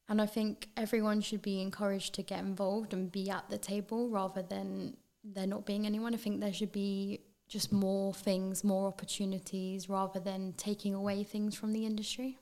And 0.09 0.21
I 0.21 0.25
think 0.25 0.69
everyone 0.75 1.21
should 1.21 1.41
be 1.41 1.61
encouraged 1.61 2.15
to 2.15 2.23
get 2.23 2.39
involved 2.39 2.93
and 2.93 3.11
be 3.11 3.29
at 3.29 3.49
the 3.49 3.57
table 3.57 4.09
rather 4.09 4.41
than 4.41 4.97
there 5.23 5.47
not 5.47 5.65
being 5.65 5.85
anyone. 5.85 6.13
I 6.13 6.17
think 6.17 6.39
there 6.39 6.53
should 6.53 6.71
be 6.71 7.21
just 7.47 7.71
more 7.71 8.13
things, 8.13 8.63
more 8.63 8.87
opportunities, 8.87 9.87
rather 9.87 10.19
than 10.19 10.53
taking 10.57 10.95
away 10.95 11.23
things 11.23 11.55
from 11.55 11.73
the 11.73 11.85
industry. 11.85 12.39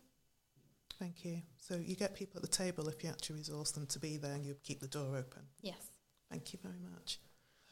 Thank 0.99 1.25
you. 1.25 1.41
So 1.67 1.75
you 1.75 1.95
get 1.95 2.13
people 2.13 2.37
at 2.37 2.41
the 2.41 2.55
table 2.55 2.87
if 2.89 3.03
you 3.03 3.09
actually 3.09 3.37
resource 3.37 3.71
them 3.71 3.85
to 3.87 3.99
be 3.99 4.17
there 4.17 4.33
and 4.33 4.45
you 4.45 4.55
keep 4.63 4.79
the 4.79 4.87
door 4.87 5.15
open. 5.15 5.43
Yes. 5.61 5.91
Thank 6.29 6.51
you 6.51 6.59
very 6.61 6.79
much. 6.93 7.19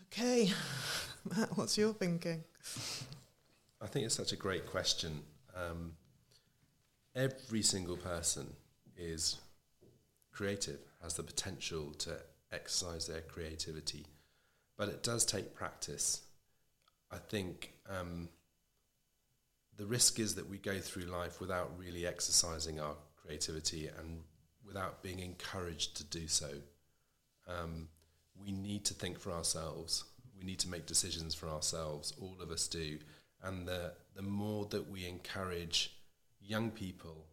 Okay, 0.03 0.51
Matt, 1.37 1.57
what's 1.57 1.77
your 1.77 1.93
thinking? 1.93 2.43
I 3.81 3.87
think 3.87 4.05
it's 4.05 4.15
such 4.15 4.31
a 4.31 4.35
great 4.35 4.65
question. 4.65 5.21
Um, 5.55 5.93
every 7.15 7.61
single 7.61 7.97
person 7.97 8.53
is 8.97 9.37
creative, 10.31 10.79
has 11.01 11.15
the 11.15 11.23
potential 11.23 11.91
to 11.99 12.17
exercise 12.51 13.07
their 13.07 13.21
creativity 13.21 14.05
but 14.81 14.89
it 14.89 15.03
does 15.03 15.23
take 15.25 15.53
practice. 15.53 16.21
I 17.11 17.17
think 17.17 17.73
um, 17.87 18.29
the 19.77 19.85
risk 19.85 20.19
is 20.19 20.33
that 20.33 20.49
we 20.49 20.57
go 20.57 20.79
through 20.79 21.03
life 21.03 21.39
without 21.39 21.71
really 21.77 22.07
exercising 22.07 22.79
our 22.79 22.95
creativity 23.23 23.87
and 23.87 24.21
without 24.65 25.01
being 25.03 25.19
encouraged 25.19 25.97
to 25.97 26.03
do 26.03 26.27
so. 26.27 26.49
Um, 27.47 27.87
we 28.41 28.51
need 28.51 28.85
to 28.85 28.93
think 28.93 29.19
for 29.19 29.31
ourselves. 29.31 30.05
We 30.37 30.45
need 30.45 30.59
to 30.59 30.69
make 30.69 30.85
decisions 30.85 31.35
for 31.35 31.47
ourselves. 31.47 32.13
All 32.21 32.37
of 32.41 32.51
us 32.51 32.67
do. 32.67 32.99
And 33.43 33.67
the, 33.67 33.93
the 34.15 34.21
more 34.21 34.65
that 34.67 34.89
we 34.89 35.05
encourage 35.05 35.95
young 36.41 36.71
people 36.71 37.25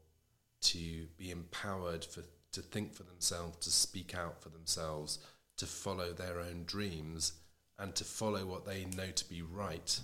to 0.60 1.06
be 1.16 1.30
empowered 1.30 2.04
for, 2.04 2.22
to 2.52 2.60
think 2.60 2.92
for 2.92 3.04
themselves, 3.04 3.58
to 3.58 3.70
speak 3.70 4.14
out 4.16 4.42
for 4.42 4.48
themselves, 4.48 5.18
to 5.56 5.66
follow 5.66 6.12
their 6.12 6.40
own 6.40 6.64
dreams, 6.66 7.32
and 7.78 7.94
to 7.94 8.04
follow 8.04 8.44
what 8.44 8.66
they 8.66 8.84
know 8.96 9.10
to 9.14 9.28
be 9.28 9.42
right, 9.42 10.00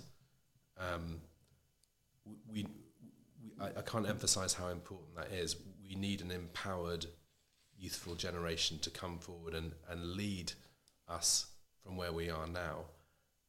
um, 0.79 1.19
we, 2.25 2.35
we 2.53 2.67
I, 3.59 3.67
I 3.67 3.81
can't 3.81 4.07
emphasize 4.07 4.53
how 4.53 4.69
important 4.69 5.15
that 5.15 5.31
is. 5.31 5.55
We 5.87 5.95
need 5.95 6.21
an 6.21 6.31
empowered, 6.31 7.05
youthful 7.77 8.15
generation 8.15 8.79
to 8.79 8.89
come 8.89 9.19
forward 9.19 9.53
and, 9.53 9.73
and 9.89 10.13
lead 10.13 10.53
us 11.07 11.47
from 11.83 11.97
where 11.97 12.11
we 12.11 12.29
are 12.29 12.47
now. 12.47 12.85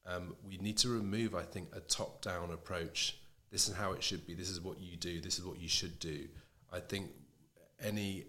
Um, 0.05 0.37
we 0.46 0.59
need 0.59 0.77
to 0.79 0.88
remove, 0.88 1.35
I 1.35 1.42
think, 1.42 1.68
a 1.75 1.81
top 1.81 2.22
down 2.22 2.53
approach. 2.53 3.18
This 3.51 3.68
is 3.68 3.75
how 3.75 3.92
it 3.92 4.03
should 4.03 4.27
be. 4.27 4.35
This 4.35 4.51
is 4.51 4.61
what 4.61 4.79
you 4.81 4.96
do. 4.96 5.20
This 5.20 5.38
is 5.38 5.44
what 5.44 5.59
you 5.59 5.68
should 5.68 5.99
do. 5.99 6.29
I 6.72 6.81
think 6.81 7.11
any 7.83 8.27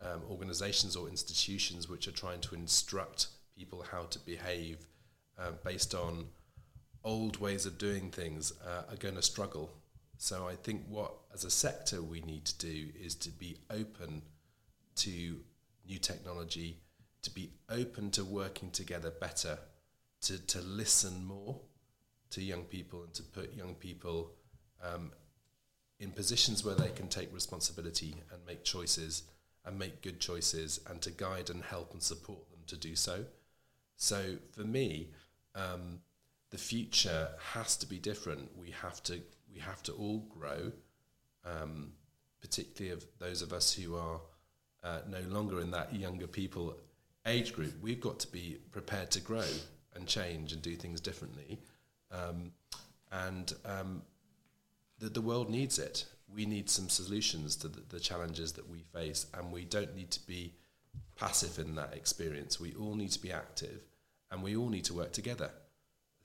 um, 0.00 0.22
organizations 0.30 0.96
or 0.96 1.08
institutions 1.08 1.88
which 1.88 2.08
are 2.08 2.12
trying 2.12 2.40
to 2.42 2.54
instruct 2.54 3.28
people 3.56 3.84
how 3.90 4.04
to 4.04 4.18
behave 4.20 4.86
uh, 5.38 5.52
based 5.64 5.94
on 5.94 6.26
old 7.04 7.40
ways 7.40 7.66
of 7.66 7.78
doing 7.78 8.10
things 8.10 8.52
uh, 8.64 8.82
are 8.90 8.96
going 8.96 9.14
to 9.16 9.22
struggle. 9.22 9.70
So 10.18 10.48
I 10.48 10.56
think 10.56 10.82
what, 10.88 11.12
as 11.32 11.44
a 11.44 11.50
sector, 11.50 12.02
we 12.02 12.20
need 12.20 12.44
to 12.46 12.58
do 12.58 12.88
is 13.00 13.14
to 13.16 13.30
be 13.30 13.56
open 13.70 14.22
to 14.96 15.40
new 15.86 15.98
technology, 15.98 16.80
to 17.22 17.30
be 17.30 17.52
open 17.70 18.10
to 18.10 18.24
working 18.24 18.72
together 18.72 19.12
better, 19.12 19.58
to, 20.22 20.44
to 20.46 20.60
listen 20.60 21.24
more 21.24 21.60
to 22.30 22.42
young 22.42 22.64
people 22.64 23.04
and 23.04 23.14
to 23.14 23.22
put 23.22 23.54
young 23.54 23.76
people 23.76 24.32
um, 24.82 25.12
in 26.00 26.10
positions 26.10 26.64
where 26.64 26.74
they 26.74 26.90
can 26.90 27.06
take 27.06 27.32
responsibility 27.32 28.16
and 28.32 28.44
make 28.44 28.64
choices 28.64 29.22
and 29.64 29.78
make 29.78 30.02
good 30.02 30.18
choices 30.18 30.80
and 30.90 31.00
to 31.00 31.12
guide 31.12 31.48
and 31.48 31.62
help 31.62 31.92
and 31.92 32.02
support 32.02 32.50
them 32.50 32.60
to 32.66 32.76
do 32.76 32.96
so. 32.96 33.24
So 33.94 34.34
for 34.50 34.62
me, 34.62 35.10
um, 35.54 36.00
the 36.50 36.58
future 36.58 37.28
has 37.52 37.76
to 37.76 37.86
be 37.86 37.98
different. 37.98 38.56
We 38.56 38.70
have 38.82 39.02
to 39.04 39.20
we 39.52 39.58
have 39.60 39.82
to 39.84 39.92
all 39.92 40.26
grow, 40.28 40.72
um, 41.44 41.92
particularly 42.40 42.92
of 42.92 43.04
those 43.18 43.42
of 43.42 43.52
us 43.52 43.72
who 43.72 43.96
are 43.96 44.20
uh, 44.84 45.00
no 45.08 45.20
longer 45.28 45.60
in 45.60 45.70
that 45.72 45.94
younger 45.94 46.26
people 46.26 46.76
age 47.26 47.52
group. 47.52 47.74
We've 47.82 48.00
got 48.00 48.18
to 48.20 48.28
be 48.28 48.58
prepared 48.70 49.10
to 49.12 49.20
grow 49.20 49.44
and 49.94 50.06
change 50.06 50.52
and 50.52 50.62
do 50.62 50.76
things 50.76 51.00
differently, 51.00 51.58
um, 52.10 52.52
and 53.10 53.52
um, 53.64 54.02
the, 54.98 55.08
the 55.08 55.20
world 55.20 55.50
needs 55.50 55.78
it. 55.78 56.06
We 56.32 56.44
need 56.44 56.68
some 56.68 56.90
solutions 56.90 57.56
to 57.56 57.68
the, 57.68 57.82
the 57.88 58.00
challenges 58.00 58.52
that 58.52 58.68
we 58.68 58.80
face, 58.94 59.26
and 59.34 59.50
we 59.50 59.64
don't 59.64 59.96
need 59.96 60.10
to 60.12 60.26
be 60.26 60.54
passive 61.16 61.58
in 61.58 61.74
that 61.74 61.94
experience. 61.94 62.60
We 62.60 62.74
all 62.74 62.94
need 62.94 63.10
to 63.12 63.20
be 63.20 63.32
active, 63.32 63.82
and 64.30 64.42
we 64.42 64.56
all 64.56 64.68
need 64.68 64.84
to 64.84 64.94
work 64.94 65.12
together. 65.12 65.50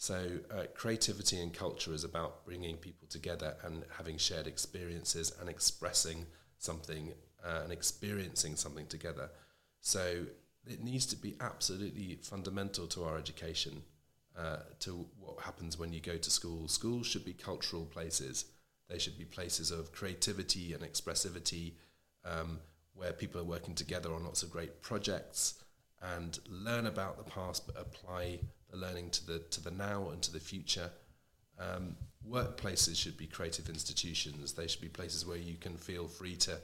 So, 0.04 0.40
uh, 0.54 0.64
creativity 0.76 1.40
and 1.40 1.54
culture 1.54 1.94
is 1.94 2.04
about 2.04 2.44
bringing 2.44 2.76
people 2.76 3.08
together 3.08 3.56
and 3.64 3.86
having 3.96 4.18
shared 4.18 4.48
experiences 4.48 5.32
and 5.40 5.48
expressing 5.48 6.26
something 6.58 7.14
uh, 7.42 7.62
and 7.64 7.72
experiencing 7.72 8.58
something 8.58 8.86
together. 8.88 9.30
So, 9.80 10.26
it 10.68 10.84
needs 10.84 11.06
to 11.06 11.16
be 11.16 11.38
absolutely 11.40 12.20
fundamental 12.22 12.86
to 12.88 13.06
our 13.06 13.18
education, 13.18 13.82
uh, 14.38 14.58
to 14.80 15.06
what 15.22 15.40
happens 15.40 15.80
when 15.80 15.94
you 15.94 16.02
go 16.02 16.18
to 16.18 16.30
school. 16.30 16.68
Schools 16.68 17.08
should 17.08 17.24
be 17.24 17.32
cultural 17.32 17.86
places, 17.86 18.44
they 18.90 19.00
should 19.00 19.18
be 19.18 19.24
places 19.24 19.72
of 19.72 19.94
creativity 19.94 20.74
and 20.74 20.84
expressivity 20.84 21.76
um, 22.26 22.60
where 22.94 23.14
people 23.14 23.40
are 23.40 23.46
working 23.46 23.74
together 23.74 24.14
on 24.14 24.26
lots 24.26 24.44
of 24.44 24.52
great 24.52 24.82
projects 24.82 25.63
and 26.16 26.40
learn 26.50 26.86
about 26.86 27.18
the 27.18 27.24
past 27.24 27.66
but 27.66 27.80
apply 27.80 28.40
the 28.70 28.78
learning 28.78 29.10
to 29.12 29.26
the 29.26 29.40
to 29.40 29.62
the 29.62 29.72
now 29.72 30.10
and 30.10 30.22
to 30.22 30.32
the 30.32 30.40
future. 30.40 30.90
Um, 31.60 31.96
workplaces 32.30 32.96
should 32.96 33.18
be 33.18 33.28
creative 33.28 33.70
institutions. 33.70 34.54
They 34.54 34.68
should 34.68 34.82
be 34.82 34.90
places 34.90 35.26
where 35.26 35.38
you 35.38 35.56
can 35.56 35.78
feel 35.78 36.08
free 36.08 36.36
to 36.38 36.58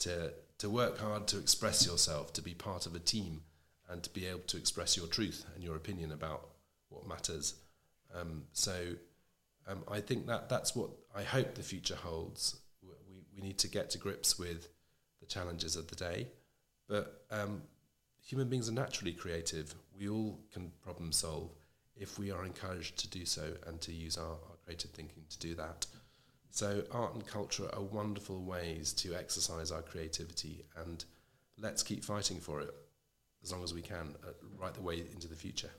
to 0.00 0.32
to 0.58 0.70
work 0.70 0.98
hard, 0.98 1.26
to 1.28 1.38
express 1.38 1.86
yourself, 1.86 2.32
to 2.32 2.42
be 2.42 2.54
part 2.54 2.86
of 2.86 2.94
a 2.94 2.98
team, 2.98 3.42
and 3.88 4.02
to 4.02 4.10
be 4.10 4.26
able 4.26 4.40
to 4.40 4.56
express 4.56 4.96
your 4.96 5.06
truth 5.06 5.44
and 5.54 5.62
your 5.62 5.76
opinion 5.76 6.12
about 6.12 6.48
what 6.88 7.06
matters. 7.06 7.54
Um, 8.14 8.44
so 8.52 8.74
um, 9.66 9.82
I 9.90 10.00
think 10.00 10.26
that 10.26 10.48
that's 10.48 10.74
what 10.74 10.90
I 11.14 11.22
hope 11.22 11.54
the 11.54 11.62
future 11.62 11.96
holds. 11.96 12.56
We, 12.82 13.24
we 13.34 13.46
need 13.46 13.58
to 13.58 13.68
get 13.68 13.90
to 13.90 13.98
grips 13.98 14.38
with 14.38 14.68
the 15.20 15.26
challenges 15.26 15.76
of 15.76 15.88
the 15.88 15.96
day, 15.96 16.28
but 16.88 17.24
um, 17.30 17.62
human 18.26 18.48
beings 18.48 18.68
are 18.68 18.72
naturally 18.72 19.12
creative. 19.12 19.74
We 19.98 20.08
all 20.08 20.40
can 20.52 20.72
problem 20.82 21.12
solve 21.12 21.52
if 21.96 22.18
we 22.18 22.30
are 22.30 22.44
encouraged 22.44 22.98
to 22.98 23.08
do 23.08 23.24
so 23.24 23.54
and 23.66 23.80
to 23.80 23.92
use 23.92 24.18
our, 24.18 24.32
our 24.32 24.56
creative 24.64 24.90
thinking 24.90 25.22
to 25.30 25.38
do 25.38 25.54
that. 25.54 25.86
So, 26.50 26.84
art 26.90 27.14
and 27.14 27.26
culture 27.26 27.68
are 27.72 27.82
wonderful 27.82 28.42
ways 28.42 28.92
to 28.94 29.14
exercise 29.14 29.70
our 29.70 29.82
creativity, 29.82 30.64
and 30.84 31.04
let's 31.58 31.82
keep 31.82 32.02
fighting 32.02 32.40
for 32.40 32.60
it 32.60 32.74
as 33.42 33.52
long 33.52 33.62
as 33.62 33.74
we 33.74 33.82
can, 33.82 34.14
uh, 34.26 34.32
right 34.58 34.72
the 34.72 34.80
way 34.80 35.04
into 35.12 35.28
the 35.28 35.34
future. 35.34 35.70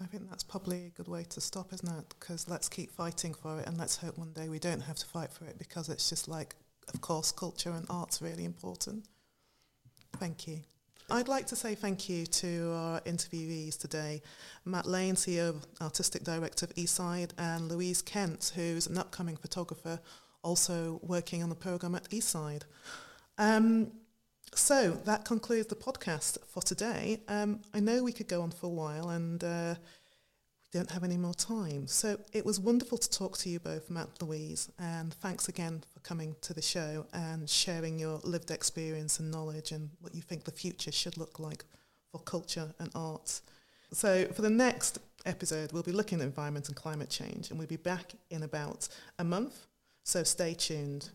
I 0.00 0.06
think 0.06 0.28
that's 0.28 0.44
probably 0.44 0.86
a 0.86 0.90
good 0.90 1.08
way 1.08 1.24
to 1.24 1.40
stop, 1.40 1.72
isn't 1.72 1.98
it? 1.98 2.04
Because 2.08 2.48
let's 2.48 2.68
keep 2.68 2.92
fighting 2.92 3.34
for 3.34 3.60
it, 3.60 3.66
and 3.66 3.76
let's 3.76 3.96
hope 3.96 4.16
one 4.16 4.32
day 4.32 4.48
we 4.48 4.60
don't 4.60 4.82
have 4.82 4.96
to 4.98 5.06
fight 5.06 5.32
for 5.32 5.44
it 5.44 5.58
because 5.58 5.88
it's 5.88 6.08
just 6.08 6.28
like, 6.28 6.54
of 6.92 7.00
course, 7.00 7.32
culture 7.32 7.70
and 7.70 7.86
art's 7.90 8.22
really 8.22 8.44
important. 8.44 9.06
Thank 10.18 10.46
you. 10.46 10.60
I'd 11.10 11.28
like 11.28 11.46
to 11.48 11.56
say 11.56 11.74
thank 11.74 12.08
you 12.08 12.24
to 12.24 12.72
our 12.72 13.00
interviewees 13.02 13.78
today, 13.78 14.22
Matt 14.64 14.86
Lane, 14.86 15.16
CEO, 15.16 15.62
Artistic 15.82 16.24
Director 16.24 16.64
of 16.64 16.74
Eastside, 16.76 17.32
and 17.36 17.70
Louise 17.70 18.00
Kent, 18.00 18.52
who's 18.54 18.86
an 18.86 18.96
upcoming 18.96 19.36
photographer, 19.36 20.00
also 20.42 21.00
working 21.02 21.42
on 21.42 21.50
the 21.50 21.54
programme 21.54 21.94
at 21.94 22.08
Eastside. 22.08 22.62
Um, 23.36 23.92
so 24.54 24.92
that 25.04 25.26
concludes 25.26 25.66
the 25.66 25.76
podcast 25.76 26.38
for 26.46 26.62
today. 26.62 27.20
Um, 27.28 27.60
I 27.74 27.80
know 27.80 28.02
we 28.02 28.12
could 28.12 28.28
go 28.28 28.40
on 28.40 28.50
for 28.50 28.66
a 28.66 28.70
while, 28.70 29.10
and 29.10 29.44
uh, 29.44 29.74
don't 30.74 30.90
have 30.90 31.04
any 31.04 31.16
more 31.16 31.34
time. 31.34 31.86
So 31.86 32.18
it 32.32 32.44
was 32.44 32.58
wonderful 32.58 32.98
to 32.98 33.08
talk 33.08 33.38
to 33.38 33.48
you 33.48 33.60
both, 33.60 33.90
Matt 33.90 34.08
Louise, 34.20 34.68
and 34.80 35.14
thanks 35.14 35.48
again 35.48 35.84
for 35.92 36.00
coming 36.00 36.34
to 36.40 36.52
the 36.52 36.60
show 36.60 37.06
and 37.12 37.48
sharing 37.48 37.96
your 37.96 38.18
lived 38.24 38.50
experience 38.50 39.20
and 39.20 39.30
knowledge 39.30 39.70
and 39.70 39.88
what 40.00 40.16
you 40.16 40.20
think 40.20 40.42
the 40.42 40.50
future 40.50 40.90
should 40.90 41.16
look 41.16 41.38
like 41.38 41.64
for 42.10 42.18
culture 42.18 42.74
and 42.80 42.90
arts. 42.96 43.42
So 43.92 44.26
for 44.34 44.42
the 44.42 44.50
next 44.50 44.98
episode, 45.24 45.72
we'll 45.72 45.84
be 45.84 45.92
looking 45.92 46.20
at 46.20 46.24
environment 46.24 46.66
and 46.66 46.74
climate 46.76 47.08
change, 47.08 47.50
and 47.50 47.58
we'll 47.58 47.68
be 47.68 47.76
back 47.76 48.10
in 48.30 48.42
about 48.42 48.88
a 49.20 49.24
month. 49.24 49.66
So 50.02 50.24
stay 50.24 50.54
tuned. 50.54 51.10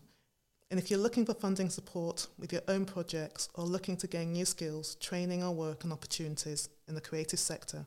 And 0.70 0.80
if 0.80 0.90
you're 0.90 0.98
looking 0.98 1.26
for 1.26 1.34
funding 1.34 1.68
support 1.68 2.28
with 2.38 2.50
your 2.50 2.62
own 2.66 2.86
projects 2.86 3.50
or 3.56 3.64
looking 3.64 3.98
to 3.98 4.06
gain 4.06 4.32
new 4.32 4.46
skills, 4.46 4.94
training 4.94 5.42
or 5.42 5.52
work 5.52 5.84
and 5.84 5.92
opportunities 5.92 6.70
in 6.88 6.94
the 6.94 7.00
creative 7.02 7.40
sector, 7.40 7.84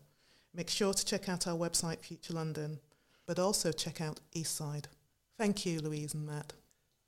Make 0.56 0.70
sure 0.70 0.94
to 0.94 1.06
check 1.06 1.30
out 1.30 1.48
our 1.48 1.56
website, 1.56 2.00
Future 2.02 2.34
London, 2.34 2.80
but 3.26 3.40
also 3.40 3.72
check 3.72 4.02
out 4.02 4.20
Eastside. 4.36 4.86
Thank 5.38 5.66
you, 5.66 5.80
Louise 5.80 6.14
and 6.14 6.28
Matt. 6.28 6.54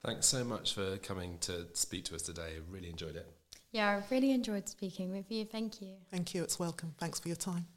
Thanks 0.04 0.26
so 0.26 0.44
much 0.44 0.74
for 0.74 0.98
coming 0.98 1.38
to 1.42 1.68
speak 1.74 2.06
to 2.06 2.16
us 2.16 2.24
today. 2.24 2.54
I 2.58 2.60
really 2.72 2.90
enjoyed 2.90 3.16
it. 3.16 3.28
Yeah, 3.72 3.90
I 3.90 4.04
really 4.14 4.32
enjoyed 4.32 4.68
speaking 4.68 5.12
with 5.12 5.32
you. 5.32 5.46
Thank 5.46 5.82
you. 5.82 5.96
Thank 6.12 6.34
you. 6.34 6.44
It's 6.44 6.58
welcome. 6.58 6.96
Thanks 6.98 7.20
for 7.20 7.28
your 7.28 7.38
time. 7.38 7.68